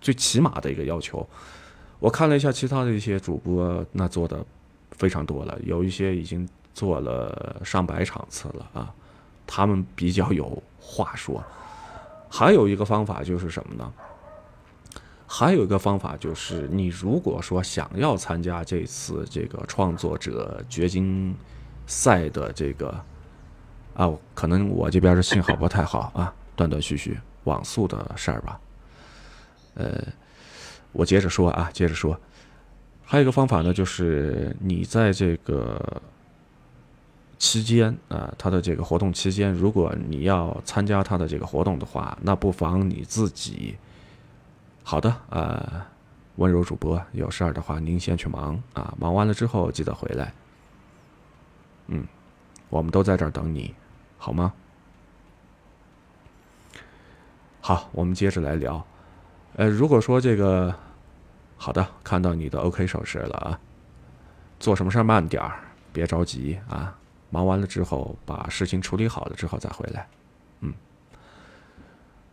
[0.00, 1.26] 最起码的一个要求。
[1.98, 4.44] 我看了一下其他的一些主播，那做的
[4.92, 6.48] 非常多了，有一些已经。
[6.74, 8.92] 做了上百场次了啊，
[9.46, 11.40] 他们比较有话说。
[12.36, 13.92] 还有一个方法就是什么呢？
[15.24, 21.32] 还有一个方法就是，你如果说想要参加这次这个创作者掘金
[21.86, 22.92] 赛的这个
[23.94, 28.60] 啊，可能我这边的信号不太好啊，断断续续网速的事儿吧。
[29.74, 30.02] 呃，
[30.90, 32.18] 我接着说啊，接着说，
[33.04, 36.02] 还有一个方法呢，就是你在这个
[37.38, 43.76] 期间啊，他的这个活动期间，如果你要参加他的这个活动的话，那不妨你自己。
[44.82, 45.82] 好的，呃，
[46.36, 50.32] 温柔主播，有事儿的话您先去忙啊，忙完了之后记得回来。
[51.86, 52.06] 嗯，
[52.68, 53.74] 我们都在这儿等你，
[54.18, 54.52] 好吗？
[57.60, 58.84] 好，我们接着来聊。
[59.56, 60.74] 呃，如果说这个，
[61.56, 63.58] 好的，看到你的 OK 手势了啊，
[64.60, 65.60] 做什么事儿慢点儿，
[65.92, 66.94] 别着急啊，
[67.34, 70.06] 忙完了之后把事情处理好了之后再回来。
[70.60, 70.72] 嗯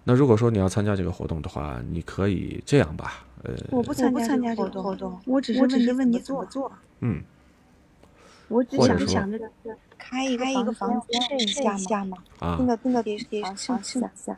[0.04, 6.72] 那如果说你要参加这个活动的话，你可以这样吧，呃，我不参加这个活动，我只是问你怎么做。
[7.00, 7.24] 嗯，
[8.48, 9.40] 我只想想着
[9.98, 12.18] 开一个房间试一下嘛。
[12.40, 14.38] 啊，那个那个得得试一下。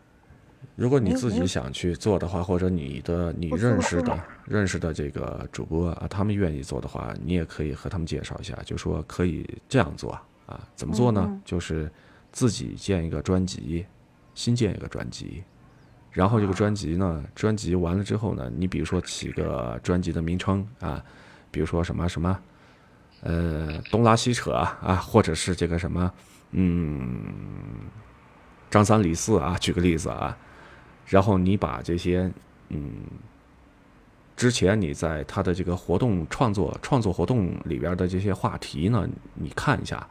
[0.76, 10.60] 如果你自己想去做的话，或者你的你认识的认识的这个主播啊，他们愿意做的话，你也可以和他们介绍一下，就说可以这样做啊。
[10.76, 11.42] 怎么做呢？
[11.46, 11.92] 就是
[12.32, 13.86] 自己建一个专辑，
[14.34, 15.44] 新建一个专辑。
[16.12, 21.04] 然后这个专辑呢，专辑完了之后呢，你比如说起个专辑的名称啊，
[21.50, 22.40] 比如说什么什么，
[23.22, 26.14] 呃，东拉西扯啊，或者是这个什么，
[26.52, 27.26] 嗯，
[28.70, 30.38] 张三李四啊，举个例子啊，
[31.08, 32.32] 然后你把这些
[32.70, 32.92] 嗯，
[34.36, 40.08] 之前你在他的这个活动创作创作活动里边的这些话题呢，你看一下。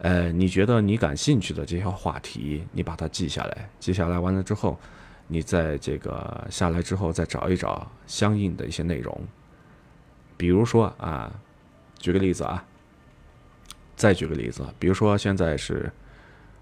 [0.00, 3.68] 呃，你觉得你感兴趣的这些话题，你把它记下来。
[3.80, 4.78] 记下来完了之后，
[5.26, 9.20] 你在这个下来之后再找一找相应的一些内容。
[10.36, 11.32] 比如说啊，
[11.98, 12.64] 举个例子啊，
[13.96, 15.90] 再举个例子，比如说现在是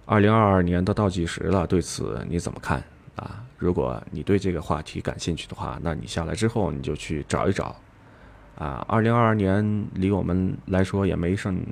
[0.06, 2.82] 二零二二年的倒计时了，对此你怎么看
[3.16, 3.44] 啊？
[3.58, 7.76] 如果你对这个话题感兴趣的话，那你下来之后你就去找一找。
[8.56, 11.62] 啊，二零二二年离我们来说也没剩。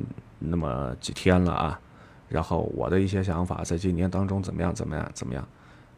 [0.48, 1.80] 那么几天了啊，
[2.28, 5.46] 然后我的一些想法，在今年当中怎么样怎么样怎么样，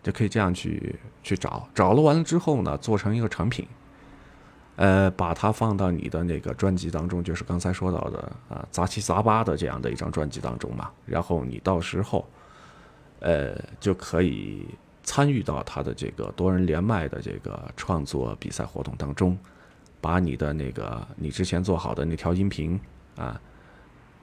[0.02, 3.66] 就可以这样去去找，找了完了之后呢，做成一个成品，
[4.76, 12.26] 呃，把它放到你的那个专辑当中，就是刚才说到的啊，杂七杂八的这样的一张专辑当中嘛，然后你到时候，
[13.20, 14.66] 呃，就可以
[15.02, 19.36] 参与到他的这个多人连麦的这个创作比赛活动当中，
[20.00, 22.78] 把你的那个你之前做好的那条音频
[23.16, 23.40] 啊。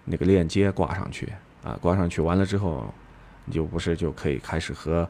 [0.05, 1.31] 那个链接挂上去
[1.63, 2.93] 啊，挂上去完了之后，
[3.45, 5.09] 你就不是就可以开始和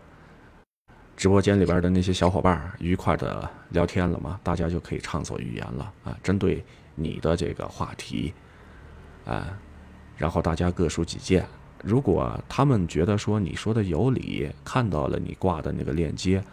[1.18, 4.40] 直播间里边的那些小伙伴愉快的聊天了吗？
[4.44, 6.64] 大家就可以畅所欲言了啊，针对
[6.96, 8.34] 你的这个话题
[9.26, 9.58] 啊，
[10.16, 11.44] 然后大家各抒己见。
[11.84, 16.44] 如果他们觉得说你说的有理，看到了你挂的那个链接，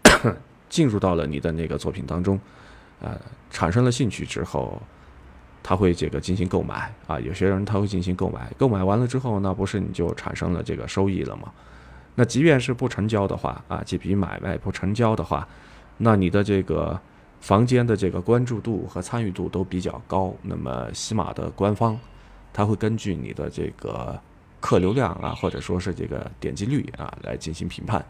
[0.68, 2.38] 进入到了你的那个作品当中，
[3.00, 3.18] 呃，
[3.50, 4.80] 产生了兴趣之后。
[5.66, 11.50] 他会这个进行购买啊，有些人他会进行购买，购买完了之后，那不是你就产生了这个收益了吗？
[12.14, 15.48] 那即便是不成交的话啊，这笔买卖不成交的话，
[15.96, 17.00] 那你的这个
[17.40, 21.98] 房间的这个关注度和参与度都比较高，那么喜马的官方
[22.52, 24.20] 他会根据你的这个
[24.60, 28.04] 客流量啊，或者说是这个点击率啊来进行评判。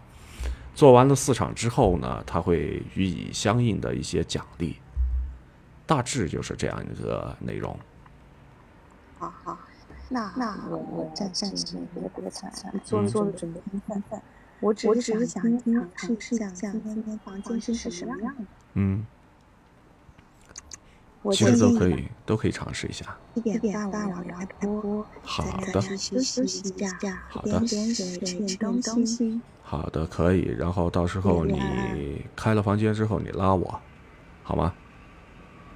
[0.75, 4.77] 做完了四场之后呢，他会予以相应的一些奖励。
[5.87, 7.79] 大致就是这样一个内容。
[9.19, 9.59] 好好，
[10.09, 12.53] 那那我我暂暂时别的别的参
[12.85, 13.61] 做做准备
[14.61, 18.45] 我只是想听试试一下今天房间是什么样的。
[18.75, 19.05] 嗯，
[21.33, 23.17] 其实都可以都可以尝试一下。
[23.35, 25.81] 一点大碗开播，好的。
[25.81, 27.65] 休息一下，好的。
[27.67, 29.41] 吃点东西。
[29.63, 30.43] 好的，可以。
[30.59, 33.81] 然后到时候你开了房间之后，你拉我，
[34.43, 34.73] 好吗？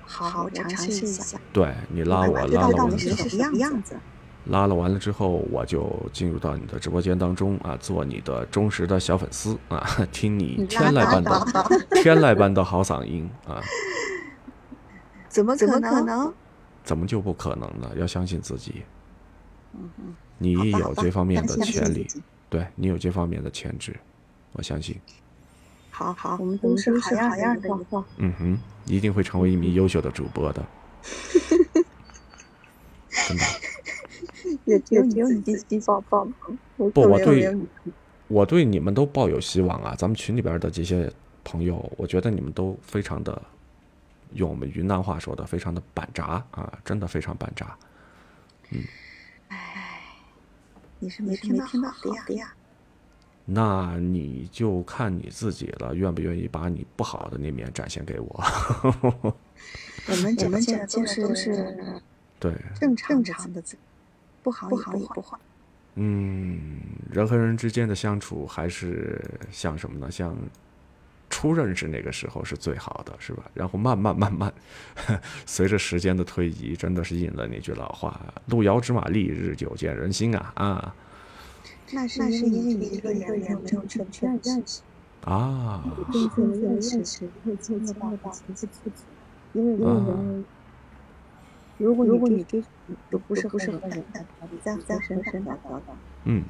[0.08, 1.38] 好，我尝试一下。
[1.52, 3.94] 对你拉我，拉了我，是什么样子？
[4.46, 11.46] 拉了完了之后，我就进入到你的直播间当中啊，做你的忠实的小粉丝啊，听你天籁般的
[12.02, 13.60] 天籁般的好嗓音啊。
[15.28, 15.66] 怎么可
[16.02, 16.32] 能？
[16.82, 17.90] 怎么就不可能呢？
[17.96, 18.82] 要相信自己。
[20.38, 22.06] 你有这方面的潜力，
[22.48, 23.94] 对你有这方面的潜质，
[24.52, 24.98] 我相信。
[25.98, 27.68] 好好，我们都是好样的。
[28.18, 30.64] 嗯哼，一定会成为一名优秀的主播的。
[33.10, 33.42] 真的。
[34.64, 36.24] 也只有你自己抱抱
[36.76, 37.58] 不，我对，
[38.28, 39.94] 我对你们都抱有希望啊！
[39.98, 41.12] 咱们群里边的这些
[41.42, 43.42] 朋友，我觉得你们都非常的，
[44.34, 47.76] 用我们云南话说的，非常的板扎啊，真的非常板扎。
[48.70, 48.84] 嗯，
[49.48, 50.00] 哎，
[51.00, 51.74] 你是没听到好
[52.26, 52.54] 的呀？
[53.50, 58.44] 那你就看你自己了，愿不愿意把你不好的那面展现给我？
[58.92, 62.02] 我们我们讲都是
[62.38, 63.62] 对正常常的，
[64.42, 65.38] 不好不好也不坏。
[65.94, 66.78] 嗯，
[67.10, 69.18] 人和人之间的相处还是
[69.50, 70.10] 像什么呢？
[70.10, 70.36] 像
[71.30, 73.42] 初认识那个时候是最好的，是吧？
[73.54, 74.52] 然后慢慢慢慢，
[75.46, 80.94] 随着时间的推移，真的是应了那句老话：“路遥知马力，日久见人心啊！”啊，
[81.92, 84.82] 那是因为你一个人有正正确认识
[85.24, 89.02] 啊，正确认识会进入到情绪自己，
[89.52, 90.44] 因为人。
[91.78, 92.60] 如果如果你这
[93.08, 95.96] 都不是不是很人的，你在在深深的找找。
[96.24, 96.42] 嗯，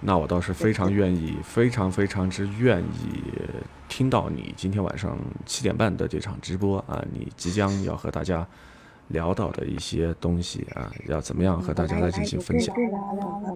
[0.00, 3.22] 那我倒是非常愿意，非常非常之愿意
[3.88, 8.46] 听到你今天晚上七点半的这场直播啊，你即将要和大家
[9.10, 12.74] 聊到的一些东西啊，要怎么样和大家来进行分享？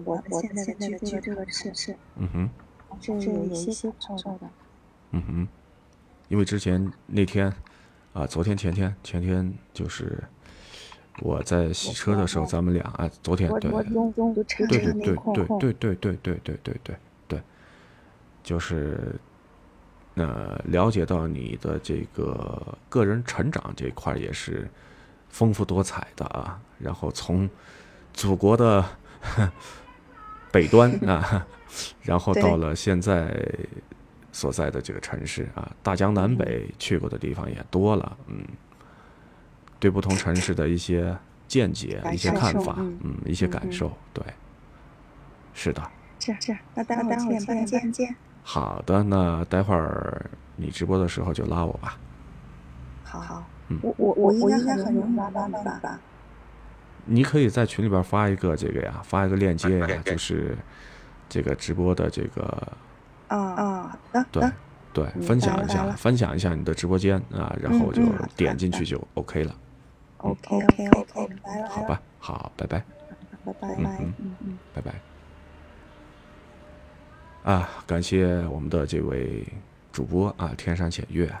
[0.05, 2.49] 我我现在在做这个事是，嗯哼，
[3.01, 4.47] 这有一些操作的。
[5.11, 5.47] 嗯哼，
[6.29, 7.51] 因为之前那天。
[8.15, 10.23] 啊，昨天、前天、前天就是
[11.19, 16.95] 我在洗车的时候，咱们俩啊，昨天对，对对对对对对对对对对对
[17.27, 17.41] 对，
[18.41, 19.19] 就是
[20.13, 24.65] 那，了解到你的这个个人成长这一块也是
[25.35, 27.49] 丰富多彩的啊，然后从
[28.13, 28.83] 祖国的
[30.49, 31.45] 北端啊，
[32.03, 33.35] 然后到了现在。
[34.35, 38.45] 所在的这个城市啊，大江南北去过的地方也多了，嗯，
[39.79, 41.17] 对不同城市的一些
[41.47, 44.21] 见解、一些看法，嗯，一些感受，对，
[45.53, 45.81] 是的。
[46.19, 48.13] 是是，那待会儿七点半见见。
[48.43, 51.97] 好的，那待会儿你直播的时候就拉我吧。
[53.05, 55.99] 好好，嗯，我我我应该很容易拉到你吧？
[57.05, 60.57] 你可以在群里边发一个这个呀，发一个链接呀，就是
[61.29, 62.67] 这个直播的这个。
[63.27, 64.43] 啊啊，好的，对
[64.93, 68.01] 对，分享一下，分享一下你的直播间啊，然后就
[68.37, 69.55] 点进去就 OK 了。
[70.17, 71.29] OK OK OK，
[71.69, 72.83] 好吧，好，拜拜，
[73.43, 74.93] 拜拜，嗯嗯嗯，拜拜。
[77.51, 79.45] 啊，感谢我们的这位
[79.91, 81.31] 主播啊，天山浅月，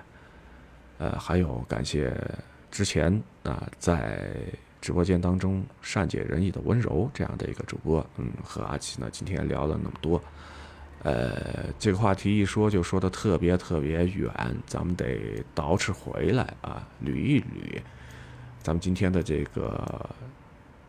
[0.97, 2.13] 呃，还有感谢
[2.71, 4.27] 之前啊在
[4.81, 10.21] 直播间当中善解人意的温柔这样的一个主播，嗯，和阿奇呢今天聊了那么多。
[11.03, 14.31] 呃，这个话题一说就说的特别特别远，
[14.65, 17.79] 咱们得倒饬回来啊，捋一捋。
[18.61, 20.09] 咱们今天的这个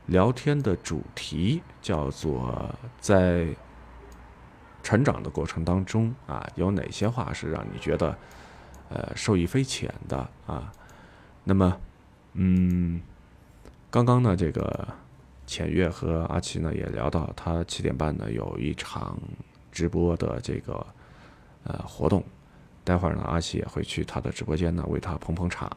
[0.07, 3.47] 聊天的主题叫做在
[4.83, 8.17] 成长的过程当中啊，有哪些话是让你觉得
[8.89, 10.73] 呃受益匪浅的啊？
[11.45, 11.77] 那么，
[12.35, 13.01] 嗯，
[13.91, 14.89] 刚刚呢，这个
[15.47, 19.19] 浅月和阿奇呢也聊到，他七点半呢有一场。
[19.73, 20.87] 直播的这个
[21.65, 22.25] 呃活动，
[22.83, 25.71] 待会儿呢，阿奇也会去他的直播间呢为他捧捧场。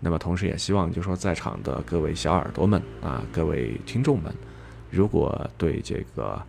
[0.00, 4.30] 那么同时也希望就说在场的各位小耳朵们啊，各位听众们，
[4.90, 6.42] 如果对这个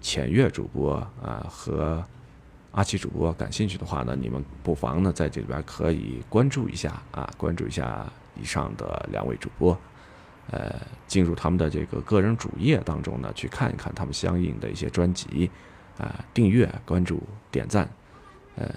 [0.00, 2.00] 浅月主播啊和
[2.72, 8.10] 阿奇主播感兴趣的话呢，你们不妨呢在这里边可以关注一下啊，关注一下
[8.40, 9.76] 以上的两位主播，
[10.50, 10.76] 呃，
[11.06, 15.50] 进入他们的这个个人主页当中呢去看一看他们相应的一些专辑。
[15.98, 17.86] 啊，订阅、关注、点赞，
[18.56, 18.72] 呃，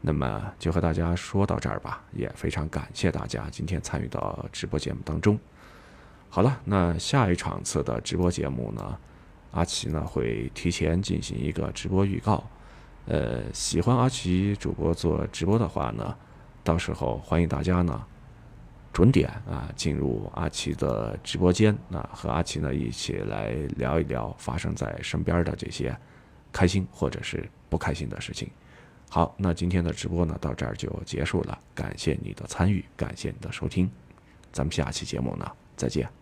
[0.00, 5.38] 那么就和大家说到这儿吧，也非常感谢大家今天参与到直播节目当中。
[6.30, 8.98] 好了，那下一场次的直播节目呢，
[9.50, 12.42] 阿奇呢会提前进行一个直播预告。
[13.08, 16.14] 呃，喜欢阿奇主播做直播的话呢，
[16.62, 18.04] 到时候欢迎大家呢
[18.92, 25.96] 准点啊进入阿奇的直播间，那和阿奇呢一起来聊一聊发生在身边的这些。
[26.50, 28.50] 开心或者是不开心的事情。
[29.10, 31.56] 好，那今天的直播呢，到这儿就结束了。
[31.74, 33.88] 感谢你的参与，感谢你的收听，
[34.50, 36.17] 咱们下期节目呢，再见。